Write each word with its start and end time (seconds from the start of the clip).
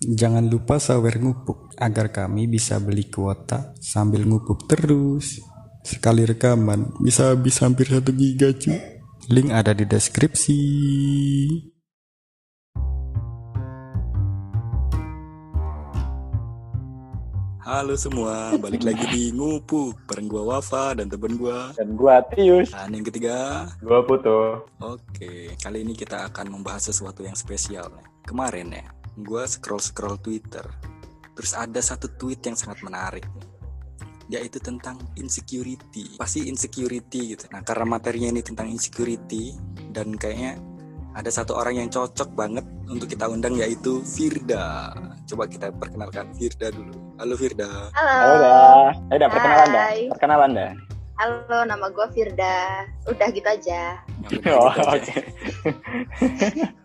Jangan 0.00 0.48
lupa 0.48 0.80
sawer 0.80 1.20
ngupuk 1.20 1.76
agar 1.76 2.08
kami 2.08 2.48
bisa 2.48 2.80
beli 2.80 3.12
kuota 3.12 3.76
sambil 3.84 4.24
ngupuk 4.24 4.64
terus. 4.64 5.44
Sekali 5.84 6.24
rekaman 6.24 6.96
bisa 7.04 7.36
habis 7.36 7.60
hampir 7.60 7.84
satu 7.92 8.08
giga 8.16 8.48
cuy. 8.56 8.80
Link 9.28 9.52
ada 9.52 9.76
di 9.76 9.84
deskripsi. 9.84 10.56
Halo 17.60 17.92
semua, 17.92 18.56
balik 18.56 18.80
lagi 18.88 19.04
di 19.12 19.36
ngupuk 19.36 20.08
bareng 20.08 20.32
gua 20.32 20.56
Wafa 20.56 20.96
dan 20.96 21.12
temen 21.12 21.36
gua. 21.36 21.76
Dan 21.76 21.92
gua 21.92 22.24
Tius. 22.32 22.72
Dan 22.72 22.96
yang 22.96 23.04
ketiga, 23.04 23.68
Gua 23.84 24.00
Putu. 24.00 24.64
Oke, 24.80 25.52
kali 25.60 25.84
ini 25.84 25.92
kita 25.92 26.24
akan 26.32 26.56
membahas 26.56 26.88
sesuatu 26.88 27.20
yang 27.20 27.36
spesial 27.36 27.92
nih. 27.92 28.08
Kemarin 28.24 28.72
ya, 28.74 28.88
gue 29.18 29.42
scroll-scroll 29.46 30.20
Twitter, 30.22 30.62
terus 31.34 31.52
ada 31.56 31.80
satu 31.82 32.06
tweet 32.14 32.44
yang 32.46 32.54
sangat 32.54 32.82
menarik 32.84 33.26
nih. 33.34 33.48
Yaitu 34.30 34.62
tentang 34.62 34.94
insecurity. 35.18 36.14
Pasti 36.14 36.46
insecurity 36.46 37.34
gitu. 37.34 37.50
Nah, 37.50 37.66
karena 37.66 37.82
materinya 37.82 38.30
ini 38.30 38.42
tentang 38.46 38.70
insecurity 38.70 39.58
dan 39.90 40.14
kayaknya 40.14 40.54
ada 41.18 41.26
satu 41.26 41.58
orang 41.58 41.82
yang 41.82 41.88
cocok 41.90 42.38
banget 42.38 42.62
untuk 42.86 43.10
kita 43.10 43.26
undang 43.26 43.58
yaitu 43.58 43.98
Firda. 44.06 44.94
Coba 45.26 45.50
kita 45.50 45.74
perkenalkan 45.74 46.30
Firda 46.38 46.70
dulu. 46.70 46.94
Halo 47.18 47.34
Firda. 47.34 47.90
Halo 47.90 48.06
Halo. 48.14 48.34
dah. 48.38 48.86
Ayo 49.10 49.18
dah 49.18 49.28
perkenalan 49.34 49.68
dah. 49.74 49.88
Perkenalan 50.14 50.50
dah. 50.54 50.72
Halo, 51.20 51.58
nama 51.66 51.86
gue 51.90 52.06
Firda. 52.14 52.86
Udah 53.10 53.28
gitu 53.34 53.48
aja. 53.50 53.98
Udah 54.30 54.54
Oh, 54.62 54.70
gitu 54.72 54.88
aja. 54.94 55.14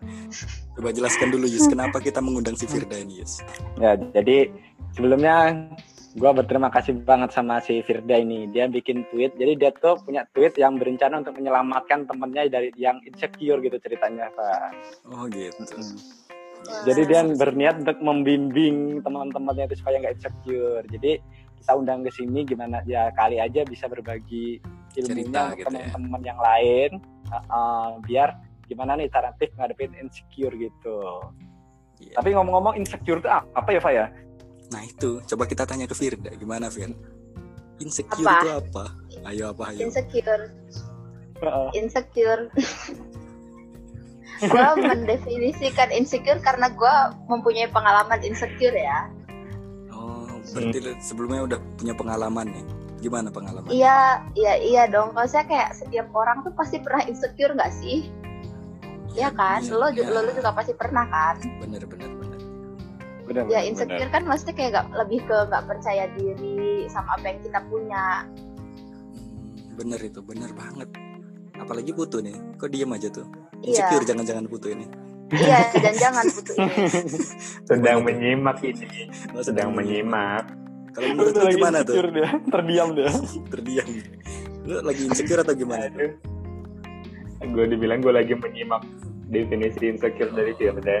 Coba 0.76 0.92
jelaskan 0.92 1.32
dulu 1.32 1.48
Yus, 1.48 1.64
kenapa 1.72 2.04
kita 2.04 2.20
mengundang 2.20 2.52
si 2.52 2.68
Firda 2.68 3.00
ini 3.00 3.24
Yus? 3.24 3.40
Ya, 3.80 3.96
jadi 3.96 4.52
sebelumnya 4.92 5.66
gua 6.20 6.36
berterima 6.36 6.68
kasih 6.68 7.00
banget 7.00 7.32
sama 7.32 7.64
si 7.64 7.80
Firda 7.80 8.20
ini. 8.20 8.44
Dia 8.52 8.68
bikin 8.68 9.08
tweet. 9.08 9.32
Jadi 9.40 9.56
dia 9.56 9.72
tuh 9.72 9.96
punya 10.04 10.28
tweet 10.36 10.52
yang 10.60 10.76
berencana 10.76 11.24
untuk 11.24 11.32
menyelamatkan 11.40 12.04
temennya 12.04 12.52
dari 12.52 12.68
yang 12.76 13.00
insecure 13.08 13.60
gitu 13.64 13.76
ceritanya, 13.80 14.28
Pak. 14.36 14.76
Oh 15.08 15.24
gitu. 15.32 15.64
Jadi 16.84 17.02
dia 17.08 17.24
berniat 17.24 17.80
untuk 17.80 17.98
membimbing 18.04 19.00
teman-temannya 19.00 19.72
itu 19.72 19.80
supaya 19.80 19.96
nggak 20.04 20.20
insecure. 20.20 20.84
Jadi 20.92 21.12
kita 21.56 21.72
undang 21.72 22.04
ke 22.04 22.12
sini 22.12 22.44
gimana 22.44 22.84
ya 22.84 23.08
kali 23.16 23.40
aja 23.40 23.64
bisa 23.64 23.88
berbagi 23.88 24.60
ilmunya 24.96 25.56
gitu 25.58 25.72
ya. 25.72 25.88
teman-teman 25.90 26.22
yang 26.22 26.40
lain 26.40 26.90
uh, 27.32 27.36
uh, 27.50 27.88
biar 28.06 28.38
gimana 28.66 28.98
nih 28.98 29.08
cara 29.10 29.30
tips 29.38 29.54
ngadepin 29.56 29.94
insecure 29.98 30.54
gitu. 30.54 30.98
Iya. 32.02 32.20
Tapi 32.20 32.28
ngomong-ngomong 32.36 32.76
insecure 32.76 33.22
itu 33.22 33.28
apa 33.30 33.68
ya, 33.72 33.80
Pak 33.80 33.92
ya? 33.94 34.06
Nah 34.74 34.82
itu, 34.82 35.22
coba 35.22 35.44
kita 35.46 35.64
tanya 35.64 35.86
ke 35.86 35.94
Firda, 35.94 36.34
gimana 36.34 36.68
Fir? 36.68 36.92
Insecure 37.78 38.24
Apa? 38.24 38.40
itu 38.42 38.48
apa? 38.52 38.84
Ayo 39.28 39.52
apa 39.52 39.62
ayo? 39.72 39.78
Insecure. 39.88 40.44
Uh, 41.44 41.68
Insecure. 41.76 42.48
gue 44.44 44.70
mendefinisikan 44.76 45.88
insecure 45.96 46.40
karena 46.44 46.68
gue 46.68 46.94
mempunyai 47.28 47.72
pengalaman 47.72 48.20
insecure 48.20 48.76
ya. 48.76 49.08
Oh, 49.92 50.28
berarti 50.52 50.78
lu 50.84 50.92
sebelumnya 51.00 51.40
udah 51.48 51.58
punya 51.80 51.94
pengalaman 51.96 52.52
nih. 52.52 52.66
Gimana 53.00 53.28
pengalaman? 53.28 53.68
Iya, 53.68 54.24
iya, 54.36 54.54
iya 54.60 54.82
dong. 54.88 55.12
Kalau 55.12 55.28
saya 55.28 55.44
kayak 55.48 55.76
setiap 55.76 56.08
orang 56.12 56.44
tuh 56.44 56.52
pasti 56.56 56.80
pernah 56.80 57.04
insecure 57.04 57.52
nggak 57.56 57.72
sih? 57.80 58.08
Iya 59.16 59.28
kan? 59.32 59.60
Lo, 59.66 59.88
ju- 59.90 60.04
lo, 60.04 60.20
lo 60.20 60.30
juga 60.30 60.52
pasti 60.52 60.76
pernah 60.76 61.08
kan? 61.08 61.40
Bener 61.58 61.82
bener 61.82 62.10
bener. 62.12 62.40
benar, 63.26 63.42
Ya 63.48 63.58
insecure 63.60 64.06
kan 64.06 64.22
pasti 64.22 64.54
kayak 64.54 64.70
gak, 64.72 64.86
lebih 64.94 65.24
ke 65.24 65.34
nggak 65.34 65.64
percaya 65.66 66.06
diri 66.14 66.86
sama 66.86 67.18
apa 67.18 67.26
yang 67.26 67.40
kita 67.42 67.58
punya. 67.66 68.22
Hmm, 68.22 69.74
Bener 69.74 69.98
itu, 69.98 70.20
bener 70.22 70.52
banget. 70.52 70.88
Apalagi 71.56 71.90
putu 71.90 72.20
nih, 72.20 72.36
kok 72.54 72.70
diem 72.70 72.86
aja 72.86 73.08
tuh? 73.10 73.26
Iya, 73.58 73.82
Insecure 73.82 74.04
jangan-jangan 74.04 74.46
putu 74.46 74.70
ini. 74.70 74.86
iya 75.26 75.58
dan 75.74 75.94
jangan 75.98 76.22
putus 76.22 76.54
ini. 76.54 76.76
Sedang 77.68 78.06
menyimak 78.06 78.62
ini. 78.62 79.10
Oh, 79.34 79.42
Sedang 79.42 79.74
menyimak. 79.74 80.46
Kalau 80.94 81.12
menurut 81.12 81.34
lu 81.34 81.50
gimana 81.50 81.82
tuh? 81.82 81.92
insecure 81.92 82.10
dia, 82.14 82.30
terdiam 82.46 82.88
dia. 82.94 83.10
Terdiam. 83.52 83.88
Lu 84.62 84.74
lagi 84.80 85.02
insecure 85.02 85.42
atau 85.42 85.52
gimana 85.52 85.90
tuh? 85.90 86.14
gue 87.46 87.64
dibilang 87.68 88.00
gue 88.00 88.10
lagi 88.10 88.34
menyimak 88.34 88.82
definisi 89.26 89.82
insecure 89.86 90.30
dari 90.30 90.52
Firda 90.54 90.98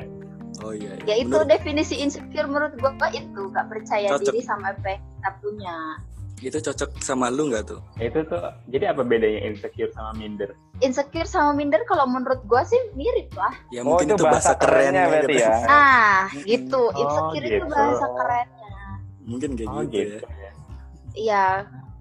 Oh 0.58 0.72
iya. 0.72 0.96
iya. 0.96 1.04
Ya 1.04 1.14
itu 1.20 1.28
Menurut- 1.28 1.50
definisi 1.50 1.94
insecure 1.96 2.48
menurut 2.48 2.72
gue 2.74 2.90
itu 3.12 3.40
gak 3.50 3.66
percaya 3.68 4.08
Cocok. 4.08 4.24
diri 4.26 4.40
sama 4.40 4.72
apa 4.72 4.88
yang 4.88 5.02
kita 5.04 5.30
punya. 5.38 5.76
itu 6.36 6.58
cocok 6.60 7.00
sama 7.00 7.26
lu 7.28 7.48
nggak 7.48 7.64
tuh? 7.64 7.80
itu 7.96 8.20
tuh 8.22 8.36
jadi 8.68 8.92
apa 8.92 9.00
bedanya 9.00 9.40
insecure 9.42 9.88
sama 9.90 10.12
minder 10.14 10.52
Insecure 10.78 11.24
sama 11.24 11.52
minder 11.52 11.80
kalau 11.84 12.04
menurut 12.04 12.44
gue 12.44 12.62
sih 12.62 12.76
mirip 12.92 13.32
lah. 13.32 13.56
Ya 13.70 13.80
Oh, 13.80 13.96
mungkin 13.96 14.12
itu 14.12 14.14
itu 14.14 14.24
bahasa, 14.24 14.52
bahasa 14.52 14.60
kerennya 14.60 14.76
kerennya 15.00 15.04
berarti 15.08 15.32
gitu. 15.32 15.40
ya. 15.40 15.56
Ah, 15.72 16.20
gitu. 16.44 16.82
Oh, 16.84 16.92
Insecure 16.94 17.40
itu 17.42 17.56
gitu. 17.56 17.66
bahasa 17.66 18.06
kerennya. 18.12 18.72
Mungkin 19.24 19.50
kayak 19.56 19.68
oh 19.70 19.82
gitu, 19.82 19.96
gitu 20.12 20.26
ya. 20.28 20.36
ya 20.36 20.50
Iya, 21.16 21.44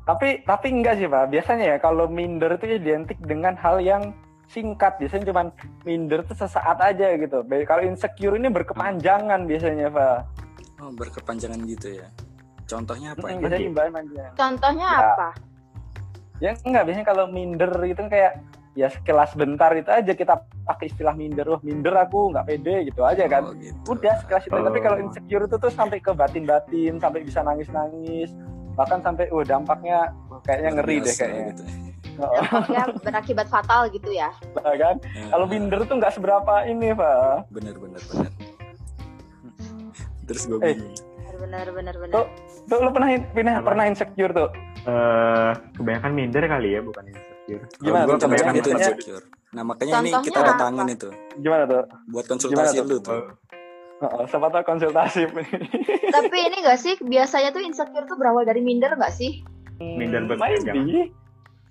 Tapi 0.04 0.28
tapi 0.44 0.68
enggak 0.70 0.96
sih 0.96 1.08
pak. 1.08 1.24
Biasanya 1.30 1.66
ya 1.66 1.78
kalau 1.80 2.06
minder 2.06 2.52
itu 2.54 2.66
identik 2.70 3.18
dengan 3.22 3.56
hal 3.56 3.80
yang 3.80 4.12
singkat. 4.48 4.98
Biasanya 4.98 5.26
cuman 5.28 5.48
minder 5.82 6.22
itu 6.22 6.34
sesaat 6.34 6.78
aja 6.80 7.08
gitu. 7.16 7.38
Kalau 7.44 7.82
insecure 7.82 8.36
ini 8.36 8.48
berkepanjangan 8.48 9.44
biasanya 9.44 9.88
pak. 9.90 10.20
Oh, 10.78 10.92
berkepanjangan 10.92 11.60
gitu 11.66 11.98
ya. 11.98 12.08
Contohnya 12.66 13.14
apa 13.14 13.26
Mm, 13.26 13.32
ya? 13.32 13.38
biasanya 13.40 14.26
contohnya 14.34 14.88
Ya. 14.88 15.00
apa? 15.08 15.28
Ya 16.36 16.52
enggak 16.60 16.84
biasanya 16.84 17.08
kalau 17.08 17.26
minder 17.28 17.72
itu 17.84 17.96
kan 17.96 18.10
kayak 18.10 18.34
ya 18.76 18.92
sekelas 18.92 19.32
bentar 19.34 19.72
itu 19.72 19.88
aja 19.88 20.12
kita 20.12 20.36
pakai 20.66 20.90
istilah 20.90 21.14
minder. 21.14 21.48
Oh 21.48 21.62
minder 21.62 21.96
aku 21.96 22.34
nggak 22.34 22.44
pede 22.46 22.84
gitu 22.86 23.02
aja 23.02 23.24
kan. 23.26 23.44
Oh, 23.46 23.56
gitu. 23.56 23.78
Udah 23.88 24.20
sekelas 24.20 24.44
itu. 24.44 24.58
Tapi 24.58 24.80
kalau 24.80 24.98
Oh. 24.98 25.04
insecure 25.06 25.46
itu 25.46 25.56
tuh 25.56 25.72
sampai 25.72 25.98
ke 25.98 26.12
batin-batin, 26.12 27.00
sampai 27.00 27.24
bisa 27.24 27.40
nangis-nangis. 27.40 28.36
Bahkan 28.76 29.00
sampai, 29.00 29.32
oh 29.32 29.40
dampaknya 29.40 30.12
kayaknya 30.44 30.70
ngeri 30.76 30.96
deh 30.98 31.08
Biasa 31.08 31.24
kayaknya. 31.24 31.46
gitu. 31.48 31.64
Oh, 32.18 32.32
Dampaknya 32.32 32.84
berakibat 33.02 33.48
fatal 33.48 33.88
gitu 33.90 34.10
ya. 34.10 34.32
kan? 34.56 34.96
Ya, 35.04 35.24
Kalau 35.28 35.46
minder 35.46 35.84
tuh 35.84 35.96
nggak 35.96 36.12
seberapa 36.12 36.64
ini 36.64 36.92
pak. 36.92 37.50
bener 37.50 37.76
bener 37.76 38.02
bener. 38.06 38.32
Terus 40.26 40.44
gue 40.46 40.58
Eh. 40.60 40.74
bingung. 40.74 40.96
Benar 41.36 41.68
benar 41.70 41.96
benar. 41.96 42.14
Tuh, 42.16 42.26
tuh 42.66 42.78
lu 42.80 42.90
pernah 42.90 43.10
pernah, 43.30 43.56
pernah 43.60 43.84
insecure 43.86 44.32
tuh? 44.32 44.50
Eh, 44.82 45.52
kebanyakan 45.76 46.12
minder 46.14 46.44
kali 46.46 46.70
ya 46.72 46.82
bukan 46.82 47.04
insecure 47.06 47.64
Gimana 47.78 48.04
tuh? 48.04 48.08
gua 48.08 48.18
kebanyakan 48.22 48.54
itu 48.56 48.70
insecure. 48.72 49.26
Nah 49.52 49.64
makanya 49.64 49.94
ini 49.94 50.10
Contohnya 50.10 50.26
kita 50.26 50.40
datangin 50.42 50.88
itu 50.90 51.10
Gimana 51.38 51.64
tuh? 51.66 51.84
buat 52.08 52.26
konsultasi 52.26 52.76
Gimana 52.76 52.88
lu 52.88 52.98
tuh. 53.00 53.22
Oh, 53.98 54.26
siapa 54.26 54.48
tahu 54.50 54.64
konsultasi. 54.66 55.22
Tapi 56.12 56.38
ini 56.42 56.58
gak 56.62 56.78
sih 56.78 57.00
biasanya 57.00 57.50
tuh 57.50 57.64
insecure 57.64 58.04
tuh 58.04 58.16
berawal 58.16 58.44
dari 58.44 58.60
minder 58.60 58.92
gak 58.94 59.12
sih? 59.12 59.44
Minder 59.78 60.24
Hmm, 60.24 60.32
banget. 60.32 61.12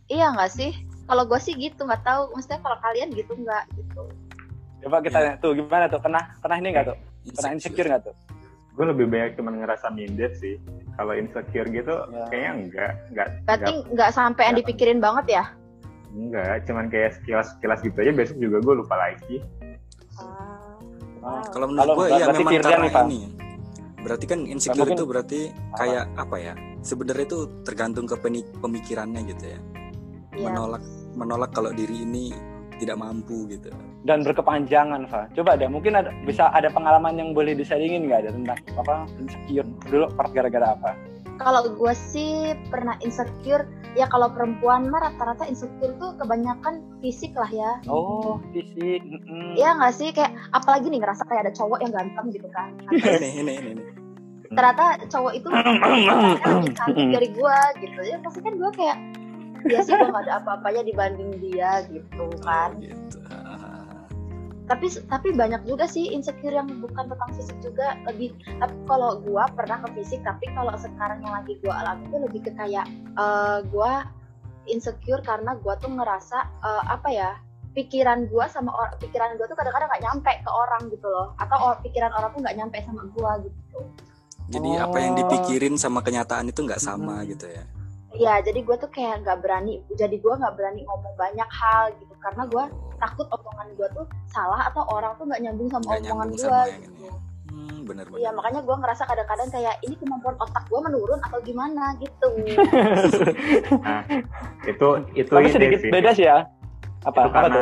Iya 0.07 0.33
gak 0.33 0.51
sih? 0.51 0.73
Kalau 1.05 1.25
gue 1.25 1.37
sih 1.37 1.53
gitu 1.53 1.81
nggak 1.81 2.01
tahu. 2.03 2.33
Maksudnya 2.33 2.61
kalau 2.61 2.77
kalian 2.81 3.09
gitu 3.11 3.33
nggak 3.35 3.65
gitu. 3.73 4.03
Coba 4.81 4.97
kita 5.01 5.13
Iya. 5.15 5.27
tanya 5.31 5.37
tuh 5.39 5.51
gimana 5.55 5.85
tuh? 5.87 5.99
Pernah 5.99 6.23
pernah 6.39 6.57
ini 6.59 6.69
nggak 6.71 6.87
tuh? 6.87 6.97
Pernah 7.31 7.51
insecure 7.53 7.89
nggak 7.89 8.05
tuh? 8.05 8.17
gue 8.75 8.83
lebih 8.85 9.07
banyak 9.07 9.39
cuma 9.39 9.55
ngerasa 9.55 9.87
minder 9.89 10.35
sih 10.35 10.59
kalau 10.99 11.15
insecure 11.15 11.63
gitu 11.65 11.95
Ya. 12.11 12.27
kayaknya 12.27 12.51
enggak 12.59 12.91
enggak 13.07 13.27
Berarti 13.47 13.71
enggak, 13.71 13.87
nggak 13.95 14.11
sampai 14.11 14.43
yang 14.43 14.57
dipikirin 14.59 14.99
banget 14.99 15.27
ya? 15.31 15.45
enggak 16.11 16.55
cuman 16.67 16.85
kayak 16.91 17.11
sekilas 17.15 17.55
sekilas 17.55 17.79
gitu 17.81 17.95
aja 17.95 18.11
besok 18.13 18.37
juga 18.41 18.59
gue 18.59 18.75
lupa 18.77 18.95
lagi 18.99 19.37
Ah, 20.19 20.75
Oh. 21.23 21.41
Kalau 21.49 21.71
menurut 21.71 21.95
gue 21.97 22.07
ya 22.11 22.27
berarti 22.27 22.43
memang 22.43 22.55
karena 22.61 22.79
nih, 22.83 22.93
ini. 23.07 23.21
Berarti 24.03 24.25
kan 24.27 24.39
insecure 24.43 24.77
Mungkin- 24.83 24.99
itu 24.99 25.05
berarti 25.07 25.41
kayak 25.73 26.05
apa 26.19 26.37
ya? 26.37 26.53
Sebenarnya 26.83 27.25
itu 27.25 27.39
tergantung 27.63 28.05
ke 28.05 28.17
pemikirannya 28.59 29.21
gitu 29.25 29.45
ya. 29.49 29.59
Iya. 30.35 30.51
Menolak 30.51 30.83
menolak 31.15 31.51
kalau 31.55 31.71
diri 31.71 32.03
ini 32.03 32.35
tidak 32.79 32.99
mampu 32.99 33.47
gitu. 33.49 33.71
Dan 34.05 34.27
berkepanjangan, 34.27 35.09
Fa. 35.09 35.31
Coba 35.33 35.57
deh, 35.57 35.71
mungkin 35.71 35.97
ada 35.97 36.11
bisa 36.27 36.51
ada 36.53 36.69
pengalaman 36.69 37.17
yang 37.17 37.31
boleh 37.33 37.57
disaringin 37.57 38.11
nggak 38.11 38.29
ada 38.29 38.31
tentang 38.35 38.59
apa 38.77 38.95
insecure 39.23 39.69
dulu 39.89 40.07
part 40.13 40.31
gara-gara 40.35 40.75
apa? 40.77 40.93
Kalau 41.35 41.67
gue 41.67 41.95
sih 41.95 42.55
pernah 42.71 42.95
insecure. 43.03 43.67
Ya 43.95 44.11
kalau 44.11 44.27
perempuan 44.35 44.91
mah 44.91 45.07
rata-rata 45.07 45.47
insecure 45.47 45.95
tuh 46.03 46.19
kebanyakan 46.19 46.83
fisik 46.99 47.31
lah 47.39 47.47
ya. 47.47 47.79
Oh, 47.87 48.43
fisik. 48.51 49.07
mm-mm. 49.07 49.55
Iya 49.55 49.79
nggak 49.79 49.95
sih? 49.95 50.11
Kayak 50.11 50.35
apalagi 50.51 50.91
nih 50.91 50.99
ngerasa 50.99 51.23
kayak 51.31 51.47
ada 51.47 51.53
cowok 51.55 51.79
yang 51.79 51.95
ganteng 51.95 52.27
gitu 52.35 52.49
kan. 52.51 52.75
ini 53.23 53.29
ini 53.39 53.53
ini. 53.55 53.71
ini. 53.79 53.85
ternyata 54.55 55.03
cowok 55.11 55.33
itu 55.35 55.49
lebih 56.47 56.75
cantik 56.79 57.07
dari 57.11 57.29
gue 57.35 57.59
gitu 57.83 58.01
ya 58.07 58.17
pasti 58.23 58.39
kan 58.39 58.55
gue 58.55 58.71
kayak 58.71 58.97
dia 59.65 59.81
sih 59.81 59.93
gue 59.93 60.07
gak 60.07 60.25
ada 60.25 60.35
apa-apanya 60.39 60.83
dibanding 60.83 61.31
dia 61.39 61.83
gitu 61.87 62.23
Oh, 62.23 62.41
kan 62.41 62.77
gitu. 62.77 63.19
Ah. 63.27 64.05
tapi 64.65 64.87
tapi 65.05 65.29
banyak 65.31 65.61
juga 65.63 65.85
sih 65.85 66.09
insecure 66.09 66.53
yang 66.53 66.69
bukan 66.79 67.05
tentang 67.05 67.31
fisik 67.33 67.57
juga 67.61 68.01
lebih 68.05 68.33
tapi 68.57 68.73
kalau 68.85 69.21
gua 69.21 69.45
pernah 69.51 69.77
ke 69.79 69.93
fisik 69.95 70.21
tapi 70.21 70.49
kalau 70.51 70.73
sekarang 70.75 71.21
yang 71.21 71.35
lagi 71.35 71.61
gua 71.61 71.75
alami 71.79 72.05
itu 72.07 72.17
lebih 72.19 72.41
ke 72.41 72.51
kayak 72.55 72.89
eh, 73.15 73.59
gua 73.69 74.09
insecure 74.65 75.21
karena 75.21 75.53
gua 75.57 75.77
tuh 75.77 75.93
ngerasa 75.93 76.39
eh, 76.61 76.83
apa 76.89 77.09
ya 77.09 77.31
pikiran 77.73 78.25
gua 78.27 78.47
sama 78.47 78.73
or- 78.73 78.97
pikiran 78.97 79.35
gua 79.35 79.45
tuh 79.45 79.55
kadang-kadang 79.55 79.89
nggak 79.91 80.03
nyampe 80.03 80.33
ke 80.33 80.49
orang 80.49 80.83
gitu 80.89 81.07
loh 81.07 81.37
atau 81.37 81.57
or- 81.63 81.81
pikiran 81.81 82.09
orang 82.11 82.31
tuh 82.31 82.41
nggak 82.41 82.57
nyampe 82.57 82.77
sama 82.81 83.03
gua 83.11 83.37
gitu 83.41 83.79
Jadi 84.45 84.77
apa 84.77 84.97
yang 84.99 85.13
Oh. 85.15 85.19
dipikirin 85.21 85.75
sama 85.75 86.01
kenyataan 86.01 86.47
itu 86.47 86.61
nggak 86.61 86.77
sama 86.79 87.21
Hmm. 87.21 87.29
gitu 87.29 87.49
ya. 87.49 87.65
Ya 88.15 88.39
jadi 88.41 88.63
gua 88.63 88.79
tuh 88.79 88.89
kayak 88.95 89.27
nggak 89.27 89.43
berani 89.43 89.83
jadi 89.99 90.17
gua 90.23 90.39
nggak 90.39 90.55
berani 90.55 90.87
ngomong 90.87 91.15
banyak 91.19 91.51
hal 91.51 91.91
gitu 91.99 92.15
karena 92.23 92.47
gua 92.49 92.65
Oh, 92.95 92.99
takut 93.03 93.27
omongan 93.27 93.69
gua 93.75 93.89
tuh 93.91 94.07
salah 94.31 94.71
atau 94.71 94.87
orang 94.89 95.13
tuh 95.19 95.27
nggak 95.27 95.43
nyambung 95.43 95.69
sama 95.69 95.99
nggak 95.99 96.09
omongan 96.09 96.29
yang 96.31 96.71
gitu. 96.79 97.11
Hmm. 97.55 98.17
Iya 98.17 98.31
makanya 98.33 98.65
gue 98.65 98.77
ngerasa 98.81 99.05
kadang-kadang 99.05 99.49
kayak 99.53 99.77
ini 99.85 99.95
kemampuan 100.01 100.35
otak 100.41 100.65
gue 100.67 100.81
menurun 100.81 101.21
atau 101.21 101.39
gimana 101.45 101.93
gitu. 102.01 102.29
itu 104.73 104.89
itu 105.15 105.31
Tapi 105.31 105.49
sedikit 105.53 105.79
sih. 105.85 105.91
beda 105.93 106.11
sih 106.17 106.27
ya. 106.27 106.49
Apa? 107.05 107.21
itu 107.21 107.29
Apa 107.29 107.39
karena 107.45 107.61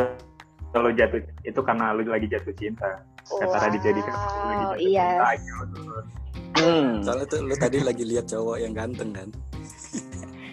kalau 0.72 0.90
jatuh 0.94 1.20
itu 1.44 1.60
karena 1.60 1.92
lu 1.92 2.06
lagi 2.08 2.26
jatuh 2.30 2.54
cinta 2.56 3.02
Katara 3.26 3.68
dijadikan 3.74 4.14
lu 4.14 4.22
lagi 4.22 4.64
Wow, 4.64 4.72
jatuh 4.72 4.78
iya. 4.80 5.08
cinta 5.36 5.64
turun. 5.74 6.04
Hmm. 6.52 6.88
Soalnya 7.02 7.26
tuh 7.26 7.38
lu 7.42 7.54
tadi 7.58 7.78
lagi 7.82 8.04
lihat 8.06 8.26
cowok 8.30 8.56
yang 8.62 8.72
ganteng 8.72 9.10
kan. 9.12 9.28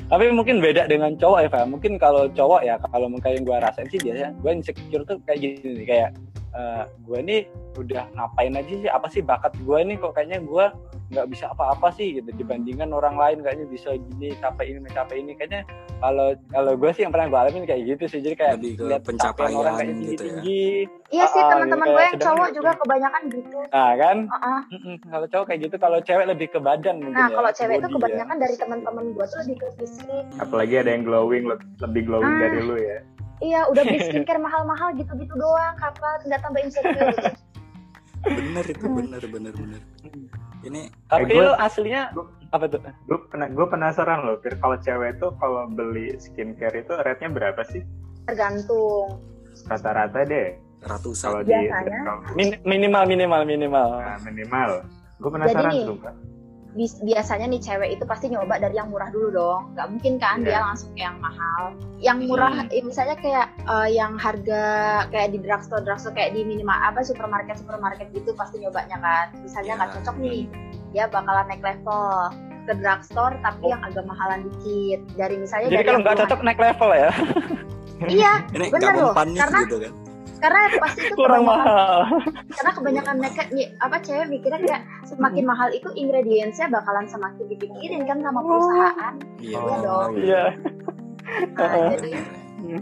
Tapi 0.09 0.25
mungkin 0.33 0.57
beda 0.57 0.89
dengan 0.89 1.13
cowok 1.13 1.39
ya, 1.45 1.49
Pak. 1.53 1.69
Mungkin 1.69 2.01
kalau 2.01 2.25
cowok 2.33 2.61
ya, 2.65 2.75
kalau 2.81 3.05
mungkin 3.05 3.29
yang 3.29 3.45
gue 3.45 3.57
rasain 3.61 3.85
sih 3.93 4.01
biasanya 4.01 4.33
gue 4.41 4.51
insecure 4.57 5.05
tuh 5.05 5.21
kayak 5.29 5.37
gini 5.37 5.69
nih, 5.81 5.85
kayak 5.85 6.09
eh 6.49 6.83
gue 6.99 7.19
nih 7.19 7.41
udah 7.75 8.09
ngapain 8.11 8.53
aja 8.53 8.73
sih, 8.75 8.89
apa 8.89 9.07
sih 9.07 9.21
bakat 9.21 9.53
gue 9.55 9.79
nih 9.83 9.95
kok 9.95 10.11
kayaknya 10.11 10.41
gue 10.41 10.65
nggak 11.09 11.25
bisa 11.27 11.45
apa-apa 11.47 11.89
sih 11.91 12.15
gitu 12.15 12.29
dibandingkan 12.35 12.89
orang 12.89 13.13
lain 13.15 13.41
kayaknya 13.41 13.65
bisa 13.65 13.97
gini 13.97 14.29
capai 14.35 14.65
ini 14.67 14.79
mencapai 14.79 15.17
ini 15.17 15.33
kayaknya 15.33 15.65
kalau 15.97 16.33
kalau 16.47 16.73
gue 16.75 16.89
sih 16.91 17.01
yang 17.01 17.09
pernah 17.09 17.25
gue 17.27 17.39
alamin 17.39 17.65
kayak 17.65 17.81
gitu 17.87 18.03
sih 18.07 18.19
jadi 18.19 18.35
kayak 18.35 18.53
Lebih 18.55 18.73
ke 18.75 18.83
lihat 18.87 19.01
pencapaian 19.03 19.51
orang 19.51 19.73
kayak 19.75 19.89
gitu 19.89 19.97
ya. 19.97 20.05
tinggi 20.05 20.17
tinggi 20.19 20.65
Iya 21.09 21.25
sih 21.27 21.41
Ah, 21.41 21.49
teman-teman 21.51 21.81
gitu 21.81 21.89
gue 21.91 22.03
yang 22.03 22.17
cowok 22.19 22.49
juga 22.51 22.71
kebanyakan 22.75 23.21
gitu. 23.27 23.57
nah 23.67 23.91
kan 23.95 24.17
Heeh. 24.27 24.59
Mm-mm. 24.71 24.95
kalau 25.03 25.25
cowok 25.27 25.45
kayak 25.47 25.61
gitu 25.65 25.75
kalau 25.79 25.99
cewek 25.99 26.25
lebih 26.27 26.47
ke 26.47 26.59
badan 26.59 26.95
mungkin 26.99 27.13
Nah 27.15 27.25
ya, 27.25 27.35
kalau 27.35 27.51
cewek 27.51 27.75
itu 27.75 27.87
ya. 27.87 27.93
kebanyakan 27.95 28.35
dari 28.37 28.55
teman-teman 28.55 29.03
gue 29.07 29.25
tuh 29.25 29.37
lebih 29.39 29.55
ke 29.55 29.67
fisik. 29.75 30.23
apalagi 30.37 30.75
ada 30.75 30.89
yang 30.91 31.03
glowing 31.03 31.43
le- 31.47 31.61
lebih 31.79 32.01
glowing 32.05 32.29
Ah. 32.31 32.41
dari 32.43 32.59
lu 32.59 32.75
ya 32.75 32.99
Iya 33.39 33.59
udah 33.65 33.81
beli 33.81 33.99
skincare 34.05 34.37
mahal-mahal 34.37 34.93
gitu-gitu 34.93 35.33
doang 35.33 35.75
kapan 35.75 36.17
nggak 36.23 36.39
tambah 36.39 36.59
insecure. 36.59 37.13
Bener 38.21 38.65
itu 38.65 38.85
bener 38.85 39.23
bener 39.23 39.53
bener. 39.53 39.81
Ini 40.59 40.81
tapi 41.07 41.31
Eh, 41.31 41.39
lo 41.39 41.55
aslinya 41.55 42.11
gua- 42.11 42.35
apa 42.49 42.65
tuh 42.67 42.81
gue 42.81 43.19
pena, 43.29 43.45
gue 43.47 43.63
penasaran 43.63 44.19
loh 44.21 44.35
Fir 44.37 44.57
kalau 44.57 44.75
cewek 44.75 45.15
tuh 45.17 45.31
kalau 45.35 45.69
beli 45.69 46.17
skincare 46.17 46.75
itu 46.77 46.91
rate-nya 46.91 47.29
berapa 47.29 47.61
sih 47.63 47.85
Tergantung. 48.25 49.21
rata-rata 49.65 50.19
deh 50.21 50.57
ratusan. 50.81 51.29
kalau 51.29 51.41
di 51.41 51.53
Biasanya. 51.53 51.99
kalau- 52.01 52.23
Min- 52.33 52.59
minimal 52.63 53.03
minimal 53.05 53.41
minimal 53.45 53.89
nah, 53.95 54.17
minimal 54.21 54.69
gue 55.15 55.29
penasaran 55.29 55.71
tuh 55.79 55.97
Kak. 56.01 56.15
Biasanya 56.77 57.49
nih 57.49 57.61
cewek 57.61 57.89
itu 57.97 58.03
pasti 58.05 58.29
nyoba 58.29 58.61
dari 58.61 58.77
yang 58.77 58.93
murah 58.93 59.09
dulu 59.09 59.33
dong. 59.33 59.61
Nggak 59.73 59.87
mungkin 59.89 60.13
kan 60.21 60.37
Iya. 60.41 60.45
dia 60.45 60.59
langsung 60.61 60.89
ke 60.93 61.01
yang 61.01 61.17
mahal. 61.17 61.63
Yang 61.97 62.17
murah, 62.29 62.53
eh, 62.69 62.83
misalnya 62.85 63.15
kayak 63.17 63.47
eh, 63.57 63.89
yang 63.97 64.13
harga 64.21 64.63
kayak 65.09 65.33
di 65.33 65.39
drugstore, 65.41 65.81
drugstore 65.81 66.13
kayak 66.13 66.37
di 66.37 66.45
minimal 66.45 66.77
apa 66.77 67.01
supermarket, 67.01 67.57
supermarket 67.57 68.07
gitu 68.13 68.37
pasti 68.37 68.61
nyobanya 68.61 69.01
kan. 69.01 69.33
Misalnya 69.41 69.81
nggak 69.81 69.89
Iya. 69.89 69.95
cocok 69.99 70.15
nih, 70.21 70.41
dia 70.93 71.05
bakalan 71.09 71.45
naik 71.49 71.63
level 71.65 72.03
ke 72.69 72.73
drugstore 72.77 73.33
tapi 73.41 73.65
yang 73.73 73.81
agak 73.81 74.05
mahalan 74.05 74.45
dikit. 74.45 74.99
Dari 75.17 75.35
misalnya 75.41 75.67
jadi 75.73 75.75
dari 75.81 75.87
kalau 75.89 75.99
nggak 76.05 76.17
cocok 76.21 76.39
naik 76.45 76.59
level 76.61 76.89
ya 76.93 77.09
Iya, 78.07 78.33
nggak 78.55 78.93
loh. 78.95 79.11
Karena 79.17 79.59
gitu 79.67 79.77
kan. 79.83 79.93
Karena 80.39 80.59
pasti 80.77 81.01
itu 81.03 81.13
kurang 81.13 81.43
kebanyakan- 81.43 81.67
mahal 81.67 81.97
karena 82.49 82.71
kebanyakan 82.73 83.15
mereka 83.17 83.41
nih, 83.49 83.67
apa 83.77 83.97
cewek 83.99 84.27
mikirnya 84.27 84.59
kayak 84.61 84.81
semakin 85.03 85.43
mahal 85.45 85.69
itu 85.69 85.89
ingredientsnya 85.93 86.67
bakalan 86.69 87.05
semakin 87.05 87.45
dipikirin 87.45 88.03
kan 88.03 88.17
sama 88.19 88.39
perusahaan. 88.39 89.13
Iya 89.37 89.59
Oh, 89.59 89.79
dong. 89.79 90.11
iya 90.17 90.43
Nah, 91.51 91.67
Heeh. 91.67 91.89
jadi 91.93 92.11
Hmm. 92.59 92.81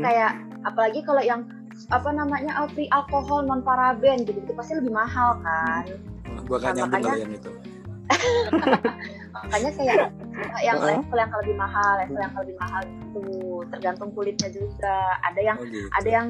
kayak 0.00 0.32
apalagi 0.62 1.00
kalau 1.02 1.20
yang 1.20 1.42
apa 1.88 2.10
namanya 2.10 2.52
uh, 2.56 2.68
free 2.68 2.86
alkohol 2.88 3.42
non 3.42 3.60
paraben 3.60 4.22
gitu 4.22 4.38
itu 4.38 4.52
pasti 4.52 4.72
lebih 4.74 4.92
mahal 4.92 5.40
kan. 5.40 5.82
Gua 6.44 6.56
gak 6.56 6.72
Nah, 6.72 6.76
nyambung 6.78 6.92
makanya- 6.94 7.12
kalian 7.18 7.32
itu. 7.34 7.50
Makanya 9.34 9.70
kayak 9.72 9.96
yang 10.60 10.78
Heeh. 10.78 10.94
level 10.94 11.16
yang 11.16 11.32
lebih 11.34 11.56
mahal, 11.56 11.92
level 11.98 12.18
yang 12.18 12.34
lebih 12.36 12.56
mahal 12.56 12.82
itu 12.84 13.24
tergantung 13.68 14.10
kulitnya 14.12 14.48
juga. 14.48 14.96
Ada 15.22 15.40
yang 15.42 15.56
Oh 15.58 15.66
gitu. 15.66 15.88
ada 15.90 16.08
yang 16.08 16.26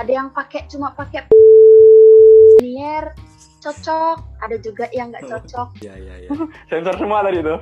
ada 0.00 0.12
yang 0.12 0.28
pakai 0.32 0.64
cuma 0.68 0.92
pakai 0.96 1.28
nier 2.62 3.12
cocok, 3.62 4.18
ada 4.42 4.56
juga 4.58 4.90
yang 4.90 5.14
nggak 5.14 5.30
cocok. 5.30 5.86
Iya 5.86 5.94
iya 5.94 6.14
iya. 6.26 6.30
sensor 6.70 6.94
semua 6.98 7.22
tadi 7.22 7.38
tuh 7.46 7.58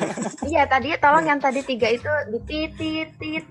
Iya 0.54 0.62
tadi 0.70 0.94
tolong 1.02 1.26
yang 1.26 1.40
tadi 1.42 1.60
tiga 1.66 1.90
itu 1.90 2.12
dititit 2.30 3.10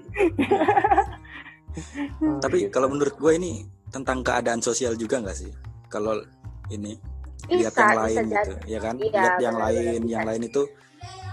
Tapi 2.44 2.72
kalau 2.72 2.88
menurut 2.88 3.20
gue 3.20 3.32
ini 3.36 3.68
tentang 3.92 4.24
keadaan 4.24 4.64
sosial 4.64 4.96
juga 4.96 5.20
nggak 5.20 5.38
sih? 5.38 5.52
Kalau 5.92 6.24
ini 6.72 6.96
lihat 7.50 7.74
yang 7.74 7.92
bisa 7.92 7.98
lain 7.98 8.16
jadi. 8.16 8.30
gitu, 8.30 8.54
ya 8.70 8.80
kan? 8.80 8.96
Iya, 9.00 9.12
lihat 9.12 9.38
yang 9.42 9.58
lain, 9.58 10.00
bisa. 10.06 10.12
yang 10.12 10.24
lain 10.28 10.42
itu 10.46 10.62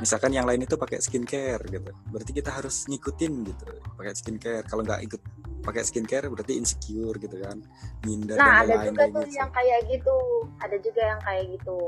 misalkan 0.00 0.31
yang 0.32 0.46
lain 0.48 0.60
itu 0.64 0.75
pakai 0.78 0.98
skincare 1.02 1.62
gitu. 1.69 1.90
Berarti 2.08 2.32
kita 2.32 2.50
harus 2.52 2.88
ngikutin 2.88 3.32
gitu, 3.44 3.66
pakai 3.96 4.12
skincare. 4.16 4.64
Kalau 4.64 4.82
nggak 4.87 5.00
ikut 5.04 5.20
pakai 5.66 5.82
skincare 5.82 6.30
berarti 6.30 6.54
insecure 6.54 7.18
gitu 7.18 7.36
kan. 7.42 7.58
Minder 8.06 8.38
Nah 8.38 8.62
dan 8.62 8.70
ada 8.70 8.74
lain-lain 8.78 8.86
juga 8.94 9.04
tuh 9.10 9.24
gitu. 9.26 9.36
yang 9.42 9.50
kayak 9.50 9.80
gitu, 9.90 10.16
ada 10.62 10.76
juga 10.78 11.02
yang 11.02 11.20
kayak 11.26 11.44
gitu. 11.58 11.78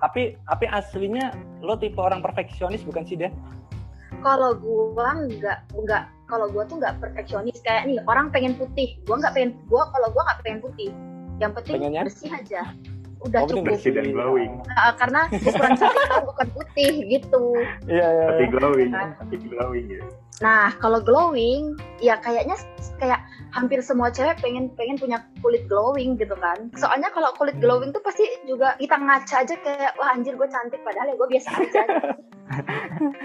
tapi 0.00 0.22
tapi 0.48 0.64
aslinya 0.64 1.36
lo 1.60 1.76
tipe 1.76 2.00
orang 2.00 2.24
perfeksionis 2.24 2.80
bukan 2.80 3.04
sih 3.04 3.20
deh 3.20 3.28
Kalau 4.24 4.56
gua 4.56 5.12
nggak 5.28 5.76
nggak 5.76 6.02
kalau 6.24 6.48
gua 6.48 6.64
tuh 6.64 6.80
nggak 6.80 6.96
perfeksionis 7.04 7.60
kayak 7.60 7.84
nih 7.84 8.00
orang 8.08 8.32
pengen 8.32 8.56
putih, 8.56 8.96
gua 9.04 9.20
nggak 9.20 9.36
pengen 9.36 9.52
gua 9.68 9.92
kalau 9.92 10.08
gua 10.10 10.24
nggak 10.24 10.40
pengen 10.40 10.60
putih. 10.64 10.90
Yang 11.36 11.52
penting 11.60 11.74
Pengennya? 11.78 12.02
bersih 12.08 12.30
aja. 12.32 12.62
Udah 13.20 13.40
Oh, 13.40 13.48
cukup. 13.50 13.64
bersih 13.68 13.92
dan 13.92 14.08
glowing 14.08 14.52
Nah, 14.64 14.92
karena 14.94 15.20
ukuran 15.28 15.72
cantik 15.74 16.02
gua 16.08 16.20
bukan 16.24 16.48
putih 16.50 16.92
gitu. 17.06 17.42
iya 17.86 18.06
iya 18.06 18.24
tapi 18.30 18.42
iya. 18.42 18.50
glowing 18.50 18.90
Kan. 18.90 19.08
tapi 19.14 19.34
glowing 19.42 19.86
ya 19.88 20.04
Nah, 20.40 20.72
kalau 20.74 21.04
glowing, 21.04 21.62
ya 22.00 22.16
kayaknya 22.16 22.56
kayak 22.96 23.20
hampir 23.52 23.76
semua 23.80 24.08
cewek 24.08 24.40
pengen 24.40 24.72
pengen 24.72 24.96
punya 24.96 25.20
kulit 25.38 25.68
glowing 25.68 26.16
gitu 26.16 26.32
kan. 26.34 26.72
Soalnya 26.72 27.12
kalau 27.12 27.28
kulit 27.36 27.60
glowing 27.60 27.92
tuh 27.92 28.00
pasti 28.00 28.24
juga 28.46 28.72
kita 28.74 28.96
ngaca 28.96 29.36
aja 29.36 29.52
kayak 29.54 29.92
wah 29.94 30.08
anjir 30.10 30.32
gue 30.32 30.48
cantik 30.48 30.80
padahal 30.80 31.12
ya 31.12 31.14
gue 31.14 31.28
biasa 31.28 31.48
aja. 31.52 31.82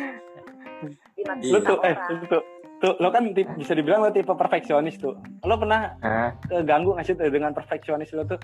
Lo 1.41 1.59
tuh 1.59 1.79
eh 1.81 1.95
orang. 1.95 2.27
tuh, 2.27 2.43
tuh, 2.77 2.93
lo 2.99 3.09
kan 3.09 3.31
tip- 3.31 3.55
bisa 3.55 3.71
dibilang 3.71 4.03
lo 4.03 4.11
tipe 4.11 4.29
perfeksionis 4.29 4.99
tuh 4.99 5.15
lo 5.41 5.55
pernah 5.55 5.95
ah 6.01 6.35
keganggu 6.43 6.93
nggak 6.93 7.05
sih 7.05 7.15
dengan 7.15 7.49
perfeksionis 7.49 8.11
lo 8.11 8.27
tuh 8.27 8.37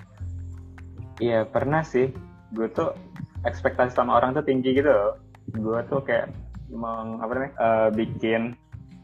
Iya 1.18 1.44
pernah 1.44 1.82
sih. 1.84 2.08
Gue 2.52 2.68
tuh 2.72 2.94
ekspektasi 3.42 3.96
sama 3.96 4.16
orang 4.16 4.36
tuh 4.36 4.44
tinggi 4.46 4.72
gitu 4.76 4.88
loh. 4.88 5.18
Gue 5.52 5.80
tuh 5.90 6.00
kayak 6.04 6.30
meng, 6.72 7.20
apa 7.20 7.32
namanya 7.34 7.52
eh, 7.58 7.88
bikin 7.92 8.56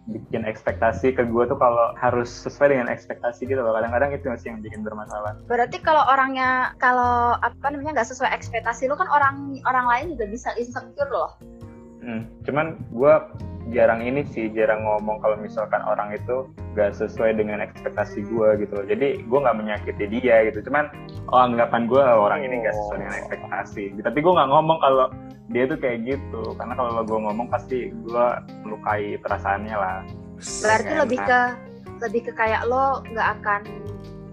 bikin 0.09 0.49
ekspektasi 0.49 1.13
ke 1.13 1.29
gue 1.29 1.45
tuh 1.45 1.59
kalau 1.61 1.93
harus 2.01 2.33
sesuai 2.33 2.73
dengan 2.73 2.89
ekspektasi 2.89 3.45
gitu 3.45 3.61
loh. 3.61 3.77
Kadang-kadang 3.77 4.17
itu 4.17 4.25
sih 4.41 4.49
yang 4.49 4.65
bikin 4.65 4.81
bermasalah. 4.81 5.37
Berarti 5.45 5.85
kalau 5.85 6.01
orangnya 6.09 6.73
kalau 6.81 7.37
apa 7.37 7.67
namanya 7.69 8.01
nggak 8.01 8.09
sesuai 8.09 8.33
ekspektasi 8.33 8.89
lu 8.89 8.97
kan 8.97 9.09
orang 9.13 9.61
orang 9.69 9.85
lain 9.85 10.07
juga 10.17 10.25
bisa 10.33 10.49
insecure 10.57 11.13
loh. 11.13 11.37
Hmm. 12.01 12.25
Cuman 12.49 12.81
gue 12.89 13.15
jarang 13.69 14.01
ini 14.01 14.25
sih 14.33 14.49
jarang 14.53 14.85
ngomong 14.85 15.21
kalau 15.21 15.37
misalkan 15.37 15.81
orang 15.85 16.17
itu 16.17 16.49
gak 16.73 16.97
sesuai 16.97 17.37
dengan 17.37 17.61
ekspektasi 17.61 18.25
gue 18.25 18.49
gitu 18.65 18.73
loh. 18.81 18.87
Jadi 18.89 19.23
gue 19.25 19.39
nggak 19.39 19.59
menyakiti 19.59 20.05
dia 20.09 20.49
gitu. 20.49 20.65
Cuman 20.69 20.89
oh 21.29 21.41
anggapan 21.45 21.85
gue 21.85 22.01
orang 22.01 22.41
ini 22.45 22.65
gak 22.65 22.75
sesuai 22.75 22.99
dengan 23.03 23.17
ekspektasi. 23.25 23.85
Tapi 24.01 24.19
gue 24.19 24.33
nggak 24.33 24.51
ngomong 24.51 24.79
kalau 24.81 25.07
dia 25.53 25.65
tuh 25.69 25.79
kayak 25.81 25.99
gitu. 26.07 26.43
Karena 26.57 26.75
kalau 26.77 27.03
gue 27.05 27.19
ngomong 27.19 27.47
pasti 27.53 27.93
gue 27.93 28.27
melukai 28.65 29.17
perasaannya 29.21 29.77
lah. 29.77 29.99
Berarti 30.39 30.93
Enak. 30.95 31.03
lebih 31.05 31.19
ke 31.25 31.41
lebih 31.99 32.21
ke 32.31 32.33
kayak 32.39 32.63
lo 32.71 33.03
nggak 33.11 33.29
akan 33.43 33.63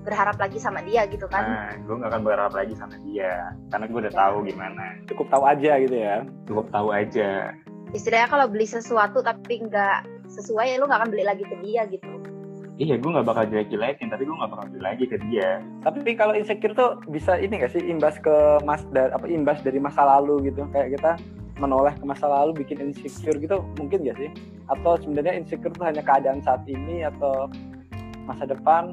berharap 0.05 0.37
lagi 0.37 0.61
sama 0.61 0.85
dia 0.85 1.09
gitu 1.09 1.25
kan. 1.25 1.41
Nah, 1.41 1.73
gue 1.81 1.95
nggak 1.97 2.11
akan 2.13 2.21
berharap 2.21 2.53
lagi 2.53 2.77
sama 2.77 2.93
dia. 3.01 3.57
Karena 3.73 3.85
gue 3.89 3.99
udah 4.05 4.13
tahu 4.13 4.35
gimana. 4.45 4.85
cukup 5.09 5.27
tahu 5.33 5.43
aja 5.49 5.71
gitu 5.81 5.97
ya 5.97 6.21
Cukup 6.45 6.69
tahu 6.69 6.93
aja. 6.93 7.57
Istilahnya 7.95 8.27
kalau 8.27 8.51
beli 8.51 8.67
sesuatu 8.67 9.23
tapi 9.23 9.63
nggak 9.63 10.27
sesuai 10.27 10.67
ya 10.67 10.83
lo 10.83 10.91
nggak 10.91 10.99
akan 10.99 11.11
beli 11.15 11.23
lagi 11.23 11.47
ke 11.47 11.55
dia 11.63 11.87
gitu. 11.87 12.11
iya 12.75 12.99
gue 12.99 13.07
nggak 13.07 13.23
bakal 13.23 13.47
jelek-jelekin 13.47 14.11
tapi 14.11 14.27
gue 14.27 14.35
nggak 14.35 14.51
bakal 14.51 14.67
beli 14.67 14.83
lagi 14.83 15.05
ke 15.07 15.15
dia 15.31 15.63
Tapi 15.79 16.11
kalau 16.19 16.35
insecure 16.35 16.75
tuh 16.75 16.99
bisa 17.07 17.39
ini 17.39 17.63
gak 17.63 17.71
sih 17.71 17.79
imbas 17.79 18.19
ke 18.19 18.35
mas 18.67 18.83
da- 18.91 19.15
apa 19.15 19.31
imbas 19.31 19.63
dari 19.63 19.79
masa 19.79 20.03
lalu 20.03 20.51
gitu 20.51 20.67
kayak 20.75 20.99
kita 20.99 21.15
menoleh 21.55 21.95
ke 21.95 22.03
masa 22.03 22.27
lalu 22.27 22.67
bikin 22.67 22.91
insecure 22.91 23.39
gitu 23.39 23.63
mungkin 23.79 24.03
gak 24.03 24.19
sih? 24.19 24.27
Atau 24.67 24.99
sebenarnya 24.99 25.39
insecure 25.39 25.71
tuh 25.71 25.87
hanya 25.87 26.03
keadaan 26.03 26.43
saat 26.43 26.67
ini 26.67 27.07
atau 27.07 27.47
masa 28.27 28.43
depan? 28.43 28.91